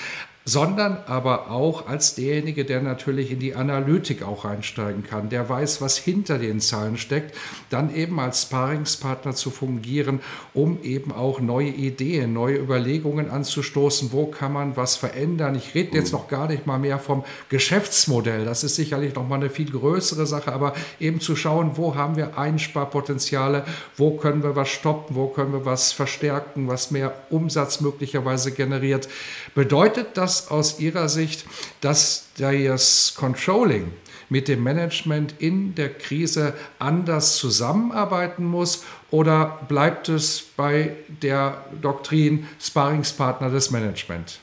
sondern 0.50 0.98
aber 1.06 1.52
auch 1.52 1.88
als 1.88 2.16
derjenige, 2.16 2.66
der 2.66 2.82
natürlich 2.82 3.32
in 3.32 3.40
die 3.40 3.54
Analytik 3.54 4.24
auch 4.24 4.46
einsteigen 4.46 5.04
kann, 5.04 5.30
der 5.30 5.48
weiß, 5.48 5.80
was 5.80 5.98
hinter 5.98 6.40
den 6.40 6.60
Zahlen 6.60 6.98
steckt, 6.98 7.36
dann 7.70 7.94
eben 7.94 8.20
als 8.20 8.44
Sparingspartner 8.44 9.36
zu 9.36 9.52
fungieren, 9.52 10.22
um 10.56 10.82
eben 10.82 11.12
auch 11.12 11.40
neue 11.40 11.70
Ideen, 11.70 12.34
neue 12.34 12.58
Überlegungen 12.58 13.30
anzustoßen, 13.30 14.12
wo 14.12 14.26
kann 14.26 14.54
man 14.54 14.76
was 14.76 14.96
verändern. 14.96 15.54
Ich 15.54 15.76
rede 15.76 15.96
jetzt 15.96 16.14
noch 16.14 16.28
gar 16.28 16.48
nicht 16.48 16.66
mal 16.66 16.80
mehr 16.80 16.98
vom 16.98 17.24
Geschäftsmodell, 17.50 18.46
das 18.46 18.64
ist 18.64 18.76
sicherlich 18.76 19.14
noch 19.14 19.28
mal 19.28 19.36
eine 19.36 19.52
viel 19.52 19.70
größere 19.70 20.26
Sache, 20.26 20.52
aber 20.52 20.74
eben 21.00 21.20
zu 21.20 21.36
schauen, 21.36 21.74
wo 21.76 21.94
haben 21.94 22.16
wir 22.18 22.40
Einsparpotenziale, 22.40 23.66
wo 23.98 24.18
können 24.18 24.42
wir 24.42 24.56
was 24.56 24.70
stoppen, 24.70 25.16
wo 25.16 25.28
können 25.28 25.54
wir 25.54 25.66
was 25.66 25.92
verstärken, 25.92 26.68
was 26.68 26.90
mehr 26.90 27.14
Umsatz 27.30 27.82
möglicherweise 27.82 28.52
generiert. 28.52 29.08
Bedeutet 29.54 30.18
das 30.18 30.39
aus 30.48 30.80
Ihrer 30.80 31.10
Sicht, 31.10 31.46
dass 31.82 32.28
das 32.38 33.14
Controlling 33.16 33.92
mit 34.30 34.48
dem 34.48 34.64
Management 34.64 35.36
in 35.40 35.76
der 35.76 35.90
Krise 35.90 36.54
anders 36.78 37.36
zusammenarbeiten 37.36 38.46
muss? 38.46 38.84
Oder 39.12 39.60
bleibt 39.68 40.08
es 40.10 40.44
bei 40.56 40.96
der 41.22 41.66
Doktrin 41.82 42.48
Sparingspartner 42.60 43.50
des 43.50 43.72
Management? 43.72 44.40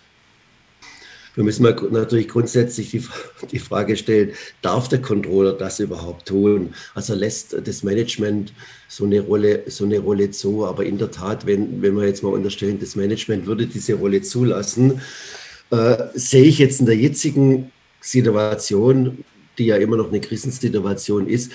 Wir 1.37 1.45
müssen 1.45 1.65
mal 1.65 1.77
natürlich 1.91 2.29
grundsätzlich 2.29 2.91
die, 2.93 3.05
die 3.53 3.59
Frage 3.59 3.97
stellen, 3.97 4.33
darf 4.63 4.89
der 4.89 5.03
Controller 5.03 5.53
das 5.53 5.81
überhaupt 5.81 6.27
tun? 6.27 6.75
Also 6.95 7.15
lässt 7.15 7.55
das 7.63 7.83
Management 7.83 8.55
so 8.89 9.05
eine 9.05 9.21
Rolle, 9.21 9.63
so 9.67 9.85
eine 9.85 9.99
Rolle 9.99 10.31
zu. 10.31 10.65
Aber 10.65 10.85
in 10.87 10.97
der 10.97 11.11
Tat, 11.11 11.45
wenn, 11.45 11.83
wenn 11.83 11.95
wir 11.95 12.07
jetzt 12.07 12.23
mal 12.23 12.33
unterstellen, 12.33 12.81
das 12.81 12.97
Management 12.97 13.47
würde 13.47 13.67
diese 13.67 13.95
Rolle 13.95 14.23
zulassen, 14.23 15.03
äh, 15.71 15.97
sehe 16.15 16.45
ich 16.45 16.59
jetzt 16.59 16.81
in 16.81 16.87
der 16.87 16.97
jetzigen 16.97 17.73
Situation, 18.01 19.25
die 19.59 19.67
ja 19.67 19.77
immer 19.77 19.97
noch 19.97 20.09
eine 20.09 20.21
Krisensituation 20.21 21.29
ist, 21.29 21.53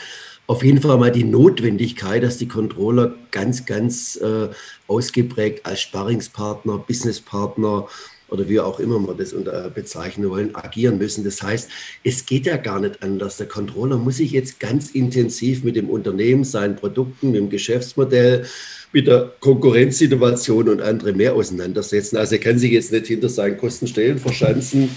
auf 0.48 0.64
jeden 0.64 0.82
Fall 0.82 0.98
mal 0.98 1.12
die 1.12 1.24
Notwendigkeit, 1.24 2.24
dass 2.24 2.38
die 2.38 2.48
Controller 2.48 3.16
ganz, 3.32 3.66
ganz 3.66 4.18
äh, 4.18 4.50
ausgeprägt 4.88 5.66
als 5.66 5.82
Sparringspartner, 5.82 6.80
Businesspartner 6.80 7.88
oder 8.32 8.48
wie 8.48 8.62
auch 8.62 8.80
immer 8.80 8.98
wir 9.00 9.14
das 9.14 9.34
unter, 9.34 9.70
bezeichnen 9.70 10.30
wollen, 10.30 10.56
agieren 10.56 10.98
müssen. 10.98 11.24
Das 11.24 11.44
heißt, 11.44 11.70
es 12.04 12.26
geht 12.26 12.46
ja 12.46 12.56
gar 12.56 12.80
nicht 12.80 13.04
anders. 13.04 13.38
Der 13.38 13.48
Controller 13.48 13.98
muss 13.98 14.18
sich 14.18 14.32
jetzt 14.32 14.60
ganz 14.60 14.92
intensiv 14.92 15.64
mit 15.64 15.76
dem 15.76 15.90
Unternehmen, 15.90 16.46
seinen 16.46 16.78
Produkten, 16.78 17.32
mit 17.32 17.42
dem 17.42 17.50
Geschäftsmodell, 17.50 18.46
mit 18.94 19.08
der 19.08 19.34
Konkurrenzsituation 19.42 20.70
und 20.70 20.82
andere 20.82 21.12
mehr 21.12 21.36
auseinandersetzen. 21.36 22.16
Also 22.16 22.36
er 22.36 22.42
kann 22.42 22.58
sich 22.58 22.72
jetzt 22.72 22.94
nicht 22.94 23.08
hinter 23.08 23.28
seinen 23.28 23.58
Kostenstellen 23.58 24.18
verschanzen 24.18 24.90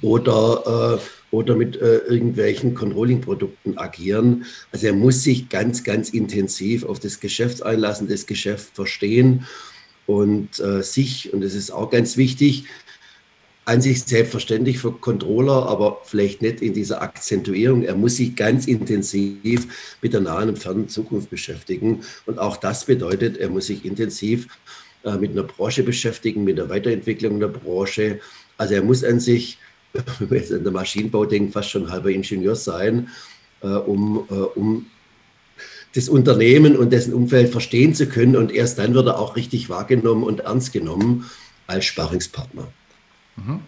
oder, 0.00 1.00
äh, 1.00 1.34
oder 1.34 1.56
mit 1.56 1.74
äh, 1.76 1.98
irgendwelchen 1.98 2.74
Controlling-Produkten 2.74 3.78
agieren. 3.78 4.44
Also 4.70 4.86
er 4.86 4.92
muss 4.92 5.24
sich 5.24 5.48
ganz, 5.48 5.82
ganz 5.82 6.10
intensiv 6.10 6.84
auf 6.84 7.00
das 7.00 7.18
Geschäft 7.18 7.64
einlassen, 7.64 8.06
das 8.06 8.26
Geschäft 8.26 8.76
verstehen 8.76 9.44
und 10.06 10.58
äh, 10.60 10.82
sich, 10.82 11.32
und 11.32 11.42
das 11.42 11.54
ist 11.54 11.70
auch 11.70 11.90
ganz 11.90 12.16
wichtig, 12.16 12.64
an 13.66 13.82
sich 13.82 14.04
selbstverständlich 14.04 14.78
für 14.78 14.92
Controller, 14.92 15.66
aber 15.66 16.00
vielleicht 16.04 16.40
nicht 16.40 16.62
in 16.62 16.72
dieser 16.72 17.02
Akzentuierung. 17.02 17.82
Er 17.82 17.96
muss 17.96 18.16
sich 18.16 18.36
ganz 18.36 18.68
intensiv 18.68 19.96
mit 20.00 20.12
der 20.12 20.20
nahen 20.20 20.50
und 20.50 20.58
fernen 20.58 20.88
Zukunft 20.88 21.30
beschäftigen. 21.30 22.02
Und 22.26 22.38
auch 22.38 22.56
das 22.56 22.84
bedeutet, 22.84 23.36
er 23.38 23.48
muss 23.48 23.66
sich 23.66 23.84
intensiv 23.84 24.46
äh, 25.02 25.16
mit 25.16 25.32
einer 25.32 25.42
Branche 25.42 25.82
beschäftigen, 25.82 26.44
mit 26.44 26.58
der 26.58 26.68
Weiterentwicklung 26.68 27.40
der 27.40 27.48
Branche. 27.48 28.20
Also 28.56 28.74
er 28.74 28.84
muss 28.84 29.02
an 29.02 29.18
sich, 29.18 29.58
wenn 30.20 30.30
wir 30.30 30.38
jetzt 30.38 30.52
an 30.52 30.62
der 30.62 30.72
Maschinenbau 30.72 31.24
denken, 31.24 31.50
fast 31.50 31.70
schon 31.70 31.90
halber 31.90 32.10
Ingenieur 32.10 32.54
sein, 32.54 33.08
äh, 33.62 33.66
um, 33.66 34.28
äh, 34.30 34.34
um 34.34 34.86
das 35.96 36.08
Unternehmen 36.08 36.76
und 36.76 36.92
dessen 36.92 37.14
Umfeld 37.14 37.50
verstehen 37.50 37.94
zu 37.94 38.06
können. 38.06 38.36
Und 38.36 38.52
erst 38.52 38.78
dann 38.78 38.94
wird 38.94 39.06
er 39.06 39.18
auch 39.18 39.36
richtig 39.36 39.68
wahrgenommen 39.68 40.22
und 40.22 40.40
ernst 40.40 40.72
genommen 40.72 41.30
als 41.66 41.84
Sparingspartner. 41.84 42.68
Mhm. 43.36 43.60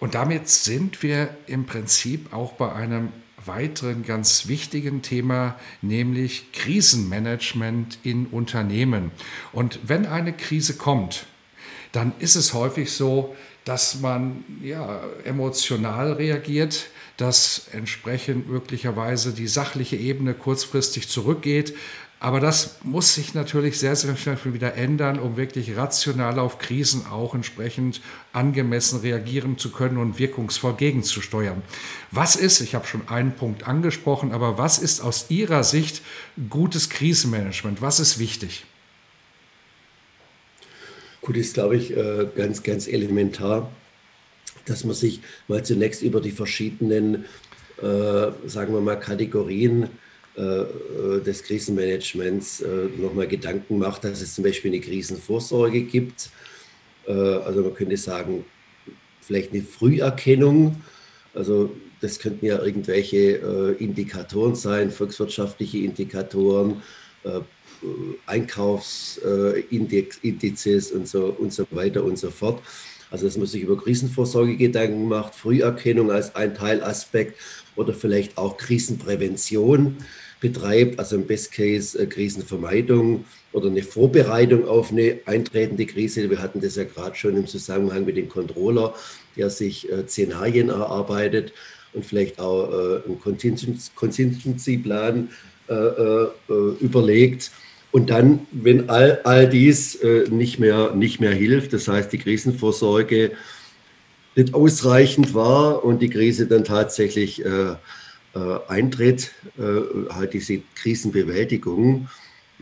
Und 0.00 0.14
damit 0.14 0.48
sind 0.48 1.02
wir 1.02 1.30
im 1.46 1.66
Prinzip 1.66 2.32
auch 2.32 2.52
bei 2.52 2.72
einem 2.72 3.08
weiteren 3.44 4.04
ganz 4.04 4.46
wichtigen 4.48 5.02
Thema, 5.02 5.56
nämlich 5.82 6.52
Krisenmanagement 6.52 7.98
in 8.02 8.26
Unternehmen. 8.26 9.10
Und 9.52 9.80
wenn 9.86 10.06
eine 10.06 10.32
Krise 10.32 10.74
kommt, 10.74 11.26
dann 11.92 12.12
ist 12.18 12.36
es 12.36 12.52
häufig 12.52 12.92
so, 12.92 13.34
dass 13.68 14.00
man 14.00 14.44
ja, 14.62 15.02
emotional 15.24 16.12
reagiert, 16.14 16.86
dass 17.18 17.68
entsprechend 17.72 18.48
möglicherweise 18.48 19.34
die 19.34 19.46
sachliche 19.46 19.96
Ebene 19.96 20.32
kurzfristig 20.32 21.10
zurückgeht. 21.10 21.76
Aber 22.18 22.40
das 22.40 22.78
muss 22.82 23.14
sich 23.14 23.34
natürlich 23.34 23.78
sehr, 23.78 23.94
sehr 23.94 24.16
schnell 24.16 24.38
wieder 24.54 24.74
ändern, 24.74 25.18
um 25.18 25.36
wirklich 25.36 25.76
rational 25.76 26.38
auf 26.38 26.58
Krisen 26.58 27.04
auch 27.08 27.34
entsprechend 27.34 28.00
angemessen 28.32 29.00
reagieren 29.00 29.58
zu 29.58 29.70
können 29.70 29.98
und 29.98 30.18
wirkungsvoll 30.18 30.72
gegenzusteuern. 30.72 31.60
Was 32.10 32.36
ist, 32.36 32.62
ich 32.62 32.74
habe 32.74 32.86
schon 32.86 33.06
einen 33.08 33.32
Punkt 33.36 33.68
angesprochen, 33.68 34.32
aber 34.32 34.56
was 34.56 34.78
ist 34.78 35.02
aus 35.02 35.26
Ihrer 35.28 35.62
Sicht 35.62 36.00
gutes 36.48 36.88
Krisenmanagement? 36.88 37.82
Was 37.82 38.00
ist 38.00 38.18
wichtig? 38.18 38.64
Gut, 41.28 41.36
ist, 41.36 41.52
glaube 41.52 41.76
ich, 41.76 41.94
äh, 41.94 42.26
ganz, 42.34 42.62
ganz 42.62 42.88
elementar, 42.88 43.70
dass 44.64 44.84
man 44.84 44.94
sich 44.94 45.20
mal 45.46 45.62
zunächst 45.62 46.00
über 46.00 46.22
die 46.22 46.30
verschiedenen, 46.30 47.26
äh, 47.82 48.30
sagen 48.46 48.72
wir 48.72 48.80
mal, 48.80 48.98
Kategorien 48.98 49.90
äh, 50.36 50.64
des 51.26 51.42
Krisenmanagements 51.42 52.64
nochmal 52.96 53.28
Gedanken 53.28 53.76
macht, 53.76 54.04
dass 54.04 54.22
es 54.22 54.36
zum 54.36 54.44
Beispiel 54.44 54.70
eine 54.70 54.80
Krisenvorsorge 54.80 55.82
gibt. 55.82 56.30
Also 57.06 57.60
man 57.60 57.74
könnte 57.74 57.98
sagen, 57.98 58.46
vielleicht 59.20 59.52
eine 59.52 59.62
Früherkennung. 59.62 60.80
Also 61.34 61.76
das 62.00 62.18
könnten 62.20 62.46
ja 62.46 62.62
irgendwelche 62.62 63.76
Indikatoren 63.78 64.54
sein, 64.54 64.90
volkswirtschaftliche 64.90 65.78
Indikatoren, 65.78 66.82
Einkaufsindizes 68.26 70.92
und 70.92 71.08
so, 71.08 71.34
und 71.38 71.52
so 71.52 71.66
weiter 71.70 72.04
und 72.04 72.18
so 72.18 72.30
fort. 72.30 72.62
Also 73.10 73.26
dass 73.26 73.36
man 73.36 73.46
sich 73.46 73.62
über 73.62 73.76
Krisenvorsorge 73.76 74.56
Gedanken 74.56 75.08
macht, 75.08 75.34
Früherkennung 75.34 76.10
als 76.10 76.34
ein 76.34 76.54
Teilaspekt 76.54 77.38
oder 77.76 77.94
vielleicht 77.94 78.36
auch 78.36 78.56
Krisenprävention 78.58 79.96
betreibt, 80.40 80.98
also 80.98 81.16
im 81.16 81.26
Best 81.26 81.52
Case 81.52 81.98
äh, 81.98 82.06
Krisenvermeidung 82.06 83.24
oder 83.52 83.68
eine 83.68 83.82
Vorbereitung 83.82 84.68
auf 84.68 84.92
eine 84.92 85.18
eintretende 85.26 85.86
Krise. 85.86 86.30
Wir 86.30 86.40
hatten 86.40 86.60
das 86.60 86.76
ja 86.76 86.84
gerade 86.84 87.16
schon 87.16 87.36
im 87.36 87.46
Zusammenhang 87.46 88.04
mit 88.04 88.16
dem 88.16 88.28
Controller, 88.28 88.94
der 89.36 89.50
sich 89.50 89.90
äh, 89.90 90.06
Szenarien 90.06 90.68
erarbeitet 90.68 91.52
und 91.92 92.04
vielleicht 92.04 92.38
auch 92.38 92.70
äh, 92.70 93.00
einen 93.06 93.20
Contingency-Plan 93.20 95.30
äh, 95.68 95.74
äh, 95.74 96.28
überlegt. 96.80 97.50
Und 97.90 98.10
dann, 98.10 98.46
wenn 98.52 98.90
all, 98.90 99.20
all 99.24 99.48
dies 99.48 99.94
äh, 99.96 100.28
nicht, 100.28 100.58
mehr, 100.58 100.94
nicht 100.94 101.20
mehr 101.20 101.32
hilft, 101.32 101.72
das 101.72 101.88
heißt, 101.88 102.12
die 102.12 102.18
Krisenvorsorge 102.18 103.32
nicht 104.36 104.54
ausreichend 104.54 105.34
war 105.34 105.84
und 105.84 106.00
die 106.00 106.10
Krise 106.10 106.46
dann 106.46 106.64
tatsächlich 106.64 107.44
äh, 107.44 107.70
äh, 107.70 107.76
eintritt, 108.68 109.32
äh, 109.58 110.12
halt 110.12 110.34
diese 110.34 110.60
Krisenbewältigung. 110.74 112.08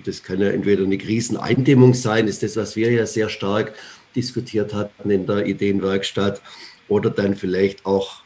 Das 0.05 0.23
kann 0.23 0.41
ja 0.41 0.49
entweder 0.49 0.85
eine 0.85 0.99
Kriseneindämmung 0.99 1.95
sein, 1.95 2.29
ist 2.29 2.43
das, 2.43 2.57
was 2.57 2.77
wir 2.77 2.93
ja 2.93 3.07
sehr 3.07 3.29
stark 3.29 3.75
diskutiert 4.15 4.75
hatten 4.75 5.11
in 5.11 5.27
der 5.27 5.47
Ideenwerkstatt, 5.47 6.41
oder 6.89 7.11
dann 7.11 7.35
vielleicht 7.35 7.85
auch 7.85 8.23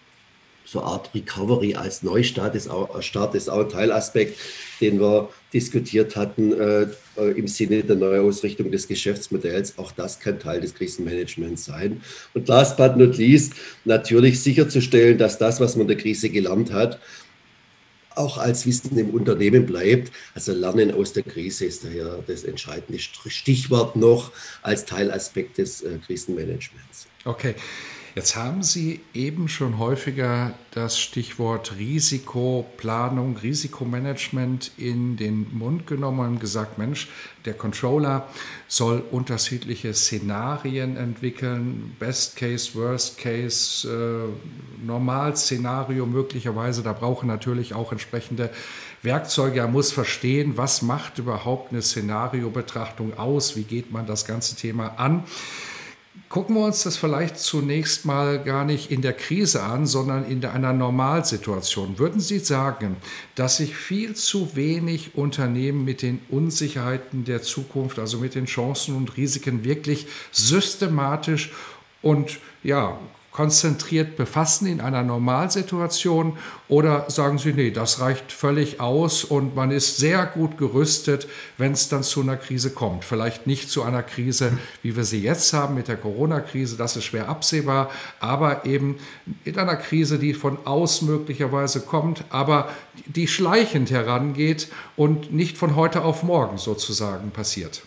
so 0.71 0.81
eine 0.81 0.89
Art 0.89 1.11
Recovery 1.15 1.75
als 1.75 2.05
Neustart 2.05 2.55
ist 2.55 2.69
auch, 2.69 3.03
Start 3.03 3.35
ist 3.35 3.51
auch 3.51 3.61
ein 3.61 3.69
Teilaspekt, 3.69 4.39
den 4.81 5.01
wir 5.01 5.29
diskutiert 5.53 6.15
hatten 6.15 6.53
äh, 6.53 6.87
äh, 7.17 7.33
im 7.37 7.49
Sinne 7.49 7.83
der 7.83 7.97
Neuausrichtung 7.97 8.71
des 8.71 8.87
Geschäftsmodells. 8.87 9.79
Auch 9.79 9.91
das 9.91 10.21
kann 10.21 10.39
Teil 10.39 10.61
des 10.61 10.75
Krisenmanagements 10.75 11.65
sein. 11.65 12.03
Und 12.35 12.47
last 12.47 12.77
but 12.77 12.97
not 12.97 13.17
least, 13.17 13.55
natürlich 13.85 14.41
sicherzustellen, 14.41 15.19
dass 15.19 15.39
das, 15.39 15.61
was 15.61 15.75
man 15.75 15.89
der 15.89 15.97
Krise 15.97 16.31
gelernt 16.31 16.73
hat, 16.73 17.01
auch 18.15 18.39
als 18.39 18.65
Wissen 18.65 18.97
im 18.97 19.11
Unternehmen 19.11 19.67
bleibt. 19.67 20.13
Also 20.37 20.53
Lernen 20.53 20.93
aus 20.93 21.13
der 21.13 21.25
Krise 21.25 21.65
ist 21.65 21.85
daher 21.85 22.23
das 22.29 22.45
entscheidende 22.45 23.01
Stichwort 23.01 23.97
noch 23.97 24.31
als 24.63 24.85
Teilaspekt 24.85 25.59
des 25.59 25.83
äh, 25.83 25.99
Krisenmanagements. 26.07 27.09
Okay. 27.25 27.57
Jetzt 28.17 28.35
haben 28.35 28.65
Sie 28.65 29.01
eben 29.15 29.49
schon 29.49 29.79
häufiger 29.79 30.55
das 30.73 30.99
Stichwort 30.99 31.77
Risikoplanung, 31.79 33.37
Risikomanagement 33.37 34.73
in 34.77 35.17
den 35.17 35.47
Mund 35.57 35.87
genommen 35.87 36.27
und 36.27 36.41
gesagt, 36.41 36.77
Mensch, 36.77 37.09
der 37.45 37.55
Controller 37.55 38.27
soll 38.67 39.05
unterschiedliche 39.13 39.95
Szenarien 39.95 40.97
entwickeln, 40.97 41.95
Best 42.01 42.35
Case, 42.35 42.75
Worst 42.75 43.19
Case, 43.19 43.89
äh, 43.89 44.85
Normalszenario 44.85 46.05
möglicherweise. 46.05 46.83
Da 46.83 46.93
brauchen 46.93 47.29
natürlich 47.29 47.75
auch 47.75 47.93
entsprechende 47.93 48.51
Werkzeuge. 49.03 49.61
Er 49.61 49.69
muss 49.69 49.93
verstehen, 49.93 50.57
was 50.57 50.83
macht 50.83 51.19
überhaupt 51.19 51.71
eine 51.71 51.81
Szenariobetrachtung 51.81 53.17
aus, 53.17 53.55
wie 53.55 53.63
geht 53.63 53.93
man 53.93 54.07
das 54.07 54.27
ganze 54.27 54.57
Thema 54.57 54.99
an. 54.99 55.23
Gucken 56.31 56.55
wir 56.55 56.65
uns 56.65 56.85
das 56.85 56.97
vielleicht 56.97 57.41
zunächst 57.41 58.05
mal 58.05 58.39
gar 58.45 58.65
nicht 58.65 58.93
in 58.93 59.03
der 59.03 59.15
Krise 59.15 59.65
an, 59.65 59.85
sondern 59.85 60.25
in 60.25 60.45
einer 60.45 60.73
Normalsituation. 60.73 61.99
Würden 61.99 62.21
Sie 62.21 62.39
sagen, 62.39 62.99
dass 63.35 63.57
sich 63.57 63.75
viel 63.75 64.15
zu 64.15 64.55
wenig 64.55 65.17
Unternehmen 65.17 65.85
mit 65.85 66.03
den 66.03 66.21
Unsicherheiten 66.29 67.25
der 67.25 67.43
Zukunft, 67.43 67.99
also 67.99 68.19
mit 68.19 68.37
den 68.37 68.47
Chancen 68.47 68.95
und 68.95 69.17
Risiken 69.17 69.65
wirklich 69.65 70.07
systematisch 70.31 71.51
und 72.01 72.39
ja, 72.63 72.97
konzentriert 73.31 74.17
befassen 74.17 74.67
in 74.67 74.81
einer 74.81 75.03
Normalsituation 75.03 76.37
oder 76.69 77.09
sagen 77.09 77.39
Sie, 77.39 77.53
nee, 77.53 77.71
das 77.71 78.01
reicht 78.01 78.33
völlig 78.33 78.81
aus 78.81 79.23
und 79.23 79.55
man 79.55 79.71
ist 79.71 79.99
sehr 79.99 80.27
gut 80.27 80.59
gerüstet, 80.59 81.29
wenn 81.57 81.73
es 81.73 81.89
dann 81.89 82.03
zu 82.03 82.23
einer 82.23 82.37
Krise 82.37 82.71
kommt. 82.71 83.05
Vielleicht 83.05 83.47
nicht 83.47 83.71
zu 83.71 83.83
einer 83.83 84.03
Krise, 84.03 84.59
wie 84.83 84.97
wir 84.97 85.05
sie 85.05 85.23
jetzt 85.23 85.53
haben 85.53 85.77
mit 85.77 85.87
der 85.87 85.97
Corona-Krise, 85.97 86.77
das 86.77 86.97
ist 86.97 87.05
schwer 87.05 87.29
absehbar, 87.29 87.91
aber 88.19 88.65
eben 88.67 88.99
in 89.45 89.57
einer 89.59 89.77
Krise, 89.77 90.19
die 90.19 90.35
von 90.35 90.59
aus 90.65 91.03
möglicherweise 91.03 91.83
kommt, 91.83 92.25
aber 92.31 92.69
die 93.07 93.29
schleichend 93.29 93.91
herangeht 93.93 94.69
und 94.97 95.33
nicht 95.33 95.57
von 95.57 95.77
heute 95.77 96.03
auf 96.03 96.25
morgen 96.25 96.59
sozusagen 96.59 97.31
passiert. 97.31 97.83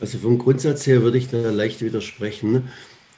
Also 0.00 0.18
vom 0.18 0.38
Grundsatz 0.38 0.86
her 0.86 1.02
würde 1.02 1.18
ich 1.18 1.28
da 1.28 1.50
leicht 1.50 1.82
widersprechen. 1.82 2.70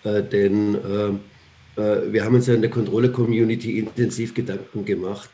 Äh, 0.04 0.22
denn 0.22 0.74
äh, 0.74 1.80
äh, 1.80 2.12
wir 2.12 2.24
haben 2.24 2.34
uns 2.34 2.46
ja 2.46 2.54
in 2.54 2.62
der 2.62 2.70
Controller-Community 2.70 3.78
intensiv 3.78 4.34
Gedanken 4.34 4.84
gemacht, 4.84 5.30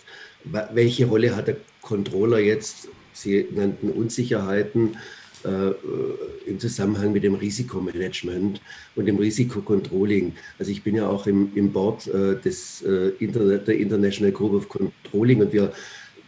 welche 0.72 1.06
Rolle 1.06 1.34
hat 1.34 1.48
der 1.48 1.56
Controller 1.82 2.38
jetzt, 2.38 2.88
Sie 3.12 3.48
nannten 3.52 3.90
Unsicherheiten, 3.90 4.96
äh, 5.44 6.48
im 6.48 6.58
Zusammenhang 6.58 7.12
mit 7.12 7.22
dem 7.22 7.34
Risikomanagement 7.34 8.60
und 8.94 9.06
dem 9.06 9.16
Risikocontrolling. 9.16 10.34
Also 10.58 10.70
ich 10.70 10.82
bin 10.82 10.96
ja 10.96 11.08
auch 11.08 11.26
im, 11.26 11.50
im 11.54 11.72
Board 11.72 12.06
äh, 12.08 12.40
des, 12.40 12.82
äh, 12.82 13.12
Internet, 13.18 13.68
der 13.68 13.78
International 13.78 14.32
Group 14.32 14.54
of 14.54 14.68
Controlling 14.68 15.40
und 15.42 15.52
wir 15.52 15.72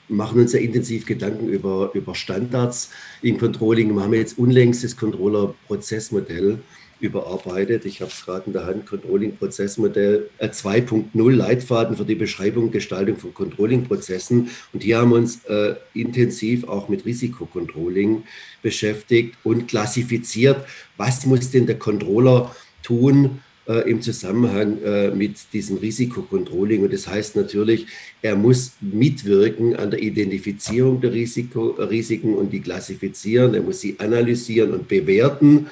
machen 0.09 0.40
uns 0.40 0.53
ja 0.53 0.61
intensiv 0.61 1.05
Gedanken 1.05 1.48
über, 1.48 1.90
über 1.94 2.14
Standards 2.14 2.90
im 3.22 3.38
Controlling. 3.38 3.94
Wir 3.94 4.03
haben 4.03 4.14
jetzt 4.14 4.38
unlängst 4.38 4.85
das 4.85 4.96
Controller-Prozessmodell 4.96 6.59
überarbeitet. 7.00 7.84
Ich 7.84 8.00
habe 8.00 8.11
es 8.11 8.24
gerade 8.24 8.44
in 8.46 8.52
der 8.52 8.66
Hand, 8.66 8.87
Controlling-Prozessmodell 8.87 10.30
2.0, 10.40 11.04
äh, 11.14 11.34
Leitfaden 11.34 11.96
für 11.96 12.04
die 12.04 12.14
Beschreibung 12.14 12.64
und 12.64 12.72
Gestaltung 12.72 13.16
von 13.16 13.34
Controlling-Prozessen. 13.34 14.50
Und 14.72 14.82
hier 14.82 14.98
haben 14.98 15.11
wir 15.11 15.16
uns 15.16 15.44
äh, 15.44 15.74
intensiv 15.94 16.68
auch 16.68 16.88
mit 16.88 17.04
Risikocontrolling 17.04 18.24
beschäftigt 18.62 19.37
und 19.44 19.68
klassifiziert, 19.68 20.64
was 20.96 21.26
muss 21.26 21.50
denn 21.50 21.66
der 21.66 21.78
Controller 21.78 22.54
tun, 22.82 23.40
äh, 23.68 23.90
im 23.90 24.00
Zusammenhang 24.00 24.82
äh, 24.82 25.11
mit 25.11 25.52
diesem 25.52 25.76
Risikocontrolling. 25.76 26.84
Und 26.84 26.92
das 26.92 27.06
heißt 27.06 27.37
natürlich, 27.37 27.87
er 28.22 28.34
muss 28.34 28.72
mitwirken 28.80 29.76
an 29.76 29.90
der 29.90 30.02
Identifizierung 30.02 31.02
der 31.02 31.12
Risiko, 31.12 31.76
Risiken 31.78 32.34
und 32.34 32.50
die 32.50 32.61
klassifizieren. 32.61 33.54
Er 33.54 33.61
muss 33.61 33.80
sie 33.80 33.96
analysieren 33.98 34.72
und 34.72 34.88
bewerten 34.88 35.66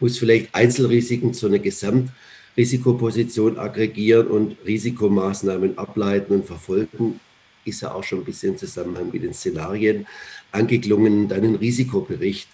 muss 0.00 0.18
vielleicht 0.18 0.54
Einzelrisiken 0.54 1.34
zu 1.34 1.46
einer 1.46 1.58
Gesamtrisikoposition 1.58 3.58
aggregieren 3.58 4.28
und 4.28 4.56
Risikomaßnahmen 4.66 5.78
ableiten 5.78 6.34
und 6.34 6.46
verfolgen. 6.46 7.20
Ist 7.64 7.82
ja 7.82 7.92
auch 7.92 8.04
schon 8.04 8.20
ein 8.20 8.24
bisschen 8.24 8.52
im 8.52 8.58
Zusammenhang 8.58 9.10
mit 9.12 9.22
den 9.22 9.34
Szenarien 9.34 10.06
angeklungen, 10.52 11.28
dann 11.28 11.44
einen 11.44 11.56
Risikobericht 11.56 12.48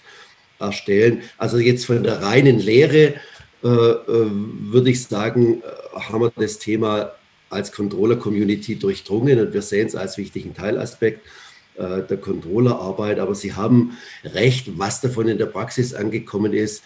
erstellen. 0.58 1.22
Also 1.38 1.58
jetzt 1.58 1.86
von 1.86 2.02
der 2.02 2.22
reinen 2.22 2.58
Lehre 2.58 3.14
äh, 3.64 3.68
äh, 3.68 4.30
würde 4.30 4.90
ich 4.90 5.02
sagen, 5.02 5.62
äh, 5.62 5.98
haben 5.98 6.22
wir 6.22 6.32
das 6.36 6.58
Thema 6.58 7.12
als 7.48 7.72
Controller-Community 7.72 8.76
durchdrungen 8.76 9.38
und 9.38 9.54
wir 9.54 9.62
sehen 9.62 9.86
es 9.86 9.94
als 9.94 10.18
wichtigen 10.18 10.54
Teilaspekt 10.54 11.20
äh, 11.76 12.02
der 12.02 12.18
Controllerarbeit. 12.18 13.18
Aber 13.18 13.34
Sie 13.34 13.54
haben 13.54 13.96
recht, 14.22 14.78
was 14.78 15.00
davon 15.00 15.28
in 15.28 15.38
der 15.38 15.46
Praxis 15.46 15.94
angekommen 15.94 16.52
ist, 16.52 16.82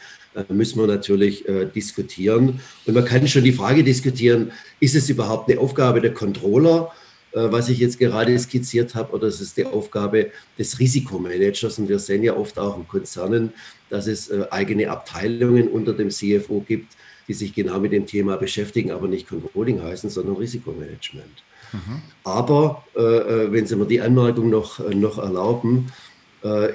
müssen 0.48 0.80
wir 0.80 0.86
natürlich 0.86 1.48
äh, 1.48 1.66
diskutieren. 1.66 2.60
Und 2.86 2.94
man 2.94 3.04
kann 3.04 3.26
schon 3.28 3.44
die 3.44 3.52
Frage 3.52 3.82
diskutieren, 3.84 4.52
ist 4.80 4.94
es 4.94 5.08
überhaupt 5.08 5.50
eine 5.50 5.60
Aufgabe 5.60 6.00
der 6.00 6.14
Controller, 6.14 6.92
äh, 7.32 7.50
was 7.50 7.68
ich 7.68 7.78
jetzt 7.78 7.98
gerade 7.98 8.38
skizziert 8.38 8.94
habe, 8.94 9.12
oder 9.12 9.28
ist 9.28 9.40
es 9.40 9.54
die 9.54 9.64
Aufgabe 9.64 10.30
des 10.58 10.78
Risikomanagers? 10.78 11.78
Und 11.78 11.88
wir 11.88 11.98
sehen 11.98 12.22
ja 12.22 12.36
oft 12.36 12.58
auch 12.58 12.76
in 12.76 12.86
Konzernen, 12.88 13.52
dass 13.90 14.06
es 14.06 14.28
äh, 14.28 14.46
eigene 14.50 14.90
Abteilungen 14.90 15.68
unter 15.68 15.92
dem 15.92 16.10
CFO 16.10 16.64
gibt, 16.66 16.96
die 17.26 17.34
sich 17.34 17.54
genau 17.54 17.78
mit 17.78 17.92
dem 17.92 18.06
Thema 18.06 18.36
beschäftigen, 18.36 18.90
aber 18.90 19.06
nicht 19.06 19.28
Controlling 19.28 19.82
heißen, 19.82 20.08
sondern 20.08 20.36
Risikomanagement. 20.36 21.44
Mhm. 21.72 22.02
Aber 22.24 22.84
äh, 22.96 23.00
äh, 23.00 23.52
wenn 23.52 23.66
Sie 23.66 23.76
mir 23.76 23.86
die 23.86 24.00
Anmerkung 24.00 24.48
noch, 24.48 24.78
noch 24.94 25.18
erlauben, 25.18 25.88
äh, 25.88 26.07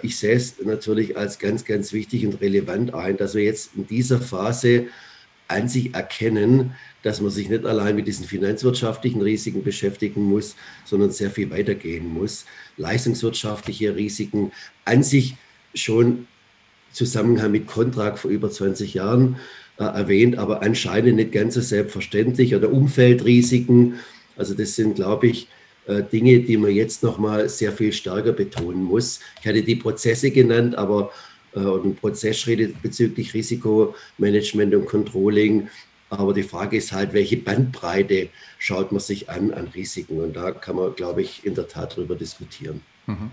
ich 0.01 0.17
sehe 0.17 0.35
es 0.35 0.55
natürlich 0.63 1.17
als 1.17 1.39
ganz, 1.39 1.63
ganz 1.63 1.93
wichtig 1.93 2.25
und 2.25 2.41
relevant 2.41 2.93
ein, 2.93 3.15
dass 3.15 3.33
wir 3.33 3.43
jetzt 3.43 3.71
in 3.75 3.87
dieser 3.87 4.19
Phase 4.19 4.87
an 5.47 5.69
sich 5.69 5.93
erkennen, 5.93 6.75
dass 7.01 7.21
man 7.21 7.31
sich 7.31 7.49
nicht 7.49 7.65
allein 7.65 7.95
mit 7.95 8.07
diesen 8.07 8.25
finanzwirtschaftlichen 8.25 9.21
Risiken 9.21 9.63
beschäftigen 9.63 10.23
muss, 10.23 10.55
sondern 10.85 11.11
sehr 11.11 11.31
viel 11.31 11.49
weitergehen 11.51 12.07
muss. 12.07 12.45
Leistungswirtschaftliche 12.77 13.95
Risiken 13.95 14.51
an 14.85 15.03
sich 15.03 15.35
schon 15.75 16.27
Zusammenhang 16.91 17.51
mit 17.51 17.67
Kontrakt 17.67 18.19
vor 18.19 18.31
über 18.31 18.51
20 18.51 18.93
Jahren 18.93 19.37
äh, 19.77 19.83
erwähnt, 19.83 20.37
aber 20.37 20.61
anscheinend 20.61 21.15
nicht 21.15 21.31
ganz 21.31 21.55
so 21.55 21.61
selbstverständlich 21.61 22.55
oder 22.55 22.71
Umfeldrisiken. 22.71 23.95
Also 24.37 24.53
das 24.53 24.75
sind, 24.75 24.95
glaube 24.95 25.27
ich, 25.27 25.43
äh, 25.43 25.62
Dinge, 25.87 26.39
die 26.39 26.57
man 26.57 26.71
jetzt 26.71 27.03
nochmal 27.03 27.49
sehr 27.49 27.71
viel 27.71 27.91
stärker 27.91 28.31
betonen 28.31 28.83
muss. 28.83 29.19
Ich 29.41 29.47
hatte 29.47 29.63
die 29.63 29.75
Prozesse 29.75 30.31
genannt, 30.31 30.75
aber 30.75 31.11
äh, 31.55 31.59
und 31.59 31.99
Prozessschritte 31.99 32.73
bezüglich 32.81 33.33
Risikomanagement 33.33 34.73
und 34.75 34.85
Controlling. 34.85 35.69
Aber 36.09 36.33
die 36.33 36.43
Frage 36.43 36.77
ist 36.77 36.91
halt, 36.91 37.13
welche 37.13 37.37
Bandbreite 37.37 38.29
schaut 38.59 38.91
man 38.91 39.01
sich 39.01 39.29
an 39.29 39.51
an 39.51 39.67
Risiken? 39.67 40.19
Und 40.19 40.35
da 40.35 40.51
kann 40.51 40.75
man, 40.75 40.95
glaube 40.95 41.21
ich, 41.21 41.45
in 41.45 41.55
der 41.55 41.67
Tat 41.67 41.93
darüber 41.93 42.15
diskutieren. 42.15 42.81
Mhm. 43.07 43.31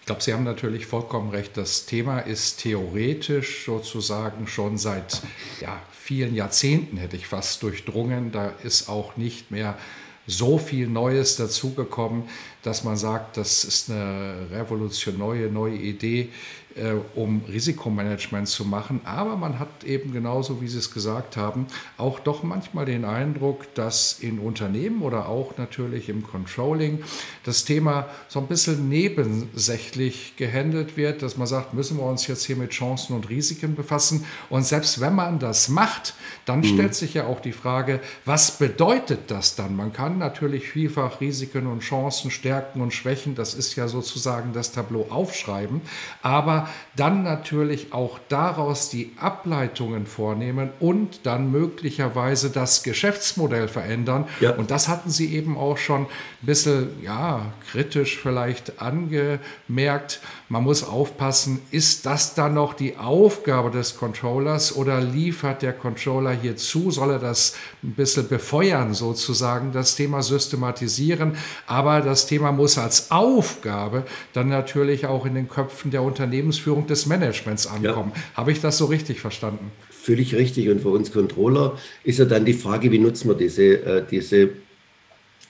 Ich 0.00 0.06
glaube, 0.06 0.22
Sie 0.22 0.32
haben 0.32 0.42
natürlich 0.42 0.86
vollkommen 0.86 1.30
recht. 1.30 1.56
Das 1.56 1.86
Thema 1.86 2.18
ist 2.18 2.56
theoretisch 2.56 3.66
sozusagen 3.66 4.48
schon 4.48 4.76
seit 4.76 5.22
ja, 5.60 5.80
vielen 5.92 6.34
Jahrzehnten, 6.34 6.96
hätte 6.96 7.16
ich 7.16 7.28
fast 7.28 7.62
durchdrungen. 7.62 8.32
Da 8.32 8.52
ist 8.64 8.88
auch 8.88 9.16
nicht 9.16 9.52
mehr 9.52 9.78
so 10.26 10.58
viel 10.58 10.86
Neues 10.86 11.36
dazugekommen, 11.36 12.24
dass 12.62 12.84
man 12.84 12.96
sagt, 12.96 13.36
das 13.36 13.64
ist 13.64 13.90
eine 13.90 14.46
revolutionäre 14.52 15.50
neue 15.50 15.76
Idee, 15.76 16.30
äh, 16.76 16.94
um 17.14 17.42
Risikomanagement 17.48 18.48
zu 18.48 18.64
machen. 18.64 19.00
Aber 19.04 19.36
man 19.36 19.58
hat 19.58 19.84
eben 19.84 20.12
genauso, 20.12 20.62
wie 20.62 20.68
Sie 20.68 20.78
es 20.78 20.90
gesagt 20.90 21.36
haben, 21.36 21.66
auch 21.98 22.18
doch 22.18 22.42
manchmal 22.42 22.86
den 22.86 23.04
Eindruck, 23.04 23.74
dass 23.74 24.18
in 24.20 24.38
Unternehmen 24.38 25.02
oder 25.02 25.28
auch 25.28 25.58
natürlich 25.58 26.08
im 26.08 26.22
Controlling 26.22 27.02
das 27.44 27.64
Thema 27.64 28.06
so 28.28 28.38
ein 28.38 28.46
bisschen 28.46 28.88
nebensächlich 28.88 30.34
gehandelt 30.36 30.96
wird, 30.96 31.22
dass 31.22 31.36
man 31.36 31.46
sagt, 31.46 31.74
müssen 31.74 31.98
wir 31.98 32.04
uns 32.04 32.26
jetzt 32.26 32.44
hier 32.44 32.56
mit 32.56 32.70
Chancen 32.70 33.14
und 33.14 33.28
Risiken 33.28 33.74
befassen. 33.74 34.24
Und 34.48 34.64
selbst 34.64 35.00
wenn 35.00 35.14
man 35.14 35.38
das 35.38 35.68
macht, 35.68 36.14
dann 36.46 36.60
mhm. 36.60 36.64
stellt 36.64 36.94
sich 36.94 37.14
ja 37.14 37.26
auch 37.26 37.40
die 37.40 37.52
Frage, 37.52 38.00
was 38.24 38.58
bedeutet 38.58 39.30
das 39.30 39.56
dann? 39.56 39.76
Man 39.76 39.92
kann 39.92 40.16
natürlich 40.18 40.68
vielfach 40.68 41.20
Risiken 41.20 41.66
und 41.66 41.80
Chancen, 41.80 42.30
Stärken 42.30 42.51
und 42.74 42.92
Schwächen, 42.92 43.34
das 43.34 43.54
ist 43.54 43.76
ja 43.76 43.88
sozusagen 43.88 44.52
das 44.52 44.72
Tableau 44.72 45.06
aufschreiben. 45.10 45.80
Aber 46.22 46.68
dann 46.96 47.22
natürlich 47.22 47.92
auch 47.92 48.18
daraus 48.28 48.90
die 48.90 49.12
Ableitungen 49.18 50.06
vornehmen 50.06 50.70
und 50.80 51.20
dann 51.24 51.50
möglicherweise 51.50 52.50
das 52.50 52.82
Geschäftsmodell 52.82 53.68
verändern. 53.68 54.26
Ja. 54.40 54.54
Und 54.54 54.70
das 54.70 54.88
hatten 54.88 55.10
Sie 55.10 55.34
eben 55.34 55.56
auch 55.56 55.78
schon 55.78 56.02
ein 56.02 56.46
bisschen 56.46 56.90
ja, 57.02 57.52
kritisch 57.70 58.18
vielleicht 58.18 58.80
angemerkt. 58.80 60.20
Man 60.48 60.64
muss 60.64 60.84
aufpassen, 60.84 61.62
ist 61.70 62.04
das 62.04 62.34
dann 62.34 62.54
noch 62.54 62.74
die 62.74 62.96
Aufgabe 62.98 63.70
des 63.70 63.96
Controllers 63.96 64.76
oder 64.76 65.00
liefert 65.00 65.62
der 65.62 65.72
Controller 65.72 66.32
hier 66.32 66.56
zu? 66.56 66.90
Soll 66.90 67.12
er 67.12 67.18
das 67.18 67.54
ein 67.82 67.92
bisschen 67.94 68.28
befeuern, 68.28 68.92
sozusagen, 68.92 69.72
das 69.72 69.96
Thema 69.96 70.22
systematisieren? 70.22 71.36
Aber 71.66 72.00
das 72.00 72.26
Thema 72.26 72.41
muss 72.50 72.78
als 72.78 73.12
Aufgabe 73.12 74.04
dann 74.32 74.48
natürlich 74.48 75.06
auch 75.06 75.24
in 75.24 75.36
den 75.36 75.48
Köpfen 75.48 75.92
der 75.92 76.02
Unternehmen 76.02 76.32
Unternehmensführung 76.32 76.86
des 76.86 77.06
Managements 77.06 77.66
ankommen. 77.66 78.12
Ja. 78.14 78.22
Habe 78.34 78.52
ich 78.52 78.60
das 78.60 78.78
so 78.78 78.86
richtig 78.86 79.20
verstanden? 79.20 79.70
Völlig 79.90 80.34
richtig. 80.34 80.68
Und 80.68 80.80
für 80.80 80.88
uns 80.88 81.12
Controller 81.12 81.78
ist 82.04 82.18
ja 82.18 82.24
dann 82.24 82.44
die 82.44 82.54
Frage, 82.54 82.90
wie 82.90 82.98
nutzen 82.98 83.28
wir 83.28 83.34
diese, 83.34 83.62
äh, 83.62 84.04
diese 84.10 84.50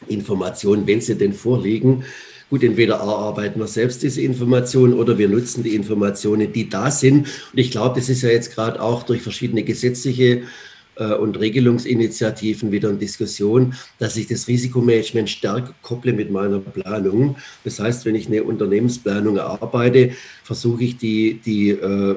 Informationen, 0.08 0.86
wenn 0.86 1.00
sie 1.00 1.16
denn 1.16 1.32
vorliegen. 1.32 2.04
Gut, 2.50 2.62
entweder 2.64 2.96
erarbeiten 2.96 3.60
wir 3.60 3.66
selbst 3.66 4.02
diese 4.02 4.20
Informationen 4.20 4.92
oder 4.94 5.16
wir 5.16 5.28
nutzen 5.28 5.62
die 5.62 5.74
Informationen, 5.74 6.52
die 6.52 6.68
da 6.68 6.90
sind. 6.90 7.26
Und 7.52 7.58
ich 7.58 7.70
glaube, 7.70 7.98
das 7.98 8.08
ist 8.08 8.22
ja 8.22 8.28
jetzt 8.28 8.54
gerade 8.54 8.82
auch 8.82 9.04
durch 9.04 9.22
verschiedene 9.22 9.62
gesetzliche 9.62 10.42
und 10.96 11.38
Regelungsinitiativen 11.38 12.70
wieder 12.70 12.90
in 12.90 12.98
Diskussion, 12.98 13.74
dass 13.98 14.16
ich 14.16 14.26
das 14.26 14.46
Risikomanagement 14.46 15.30
stärker 15.30 15.74
kopple 15.82 16.12
mit 16.12 16.30
meiner 16.30 16.58
Planung. 16.60 17.36
Das 17.64 17.80
heißt, 17.80 18.04
wenn 18.04 18.14
ich 18.14 18.26
eine 18.26 18.44
Unternehmensplanung 18.44 19.36
erarbeite, 19.36 20.10
versuche 20.44 20.84
ich 20.84 20.98
die, 20.98 21.40
die 21.44 21.70
äh, 21.70 22.16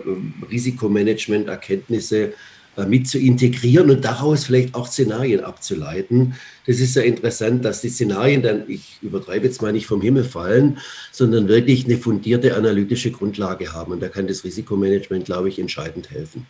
Risikomanagement-Erkenntnisse 0.51 2.33
äh, 2.77 2.85
mit 2.85 3.07
zu 3.07 3.17
integrieren 3.17 3.89
und 3.89 4.03
daraus 4.03 4.45
vielleicht 4.45 4.75
auch 4.75 4.87
Szenarien 4.87 5.41
abzuleiten. 5.41 6.33
Das 6.67 6.79
ist 6.79 6.95
ja 6.95 7.03
interessant, 7.03 7.63
dass 7.63 7.81
die 7.81 7.89
Szenarien 7.89 8.41
dann, 8.41 8.63
ich 8.67 8.97
übertreibe 9.01 9.45
jetzt 9.45 9.61
mal 9.61 9.71
nicht 9.71 9.85
vom 9.85 10.01
Himmel 10.01 10.25
fallen, 10.25 10.79
sondern 11.11 11.47
wirklich 11.47 11.85
eine 11.85 11.97
fundierte 11.97 12.55
analytische 12.55 13.11
Grundlage 13.11 13.71
haben. 13.73 13.93
Und 13.93 14.01
da 14.01 14.09
kann 14.09 14.27
das 14.27 14.43
Risikomanagement, 14.43 15.25
glaube 15.25 15.49
ich, 15.49 15.59
entscheidend 15.59 16.11
helfen. 16.11 16.45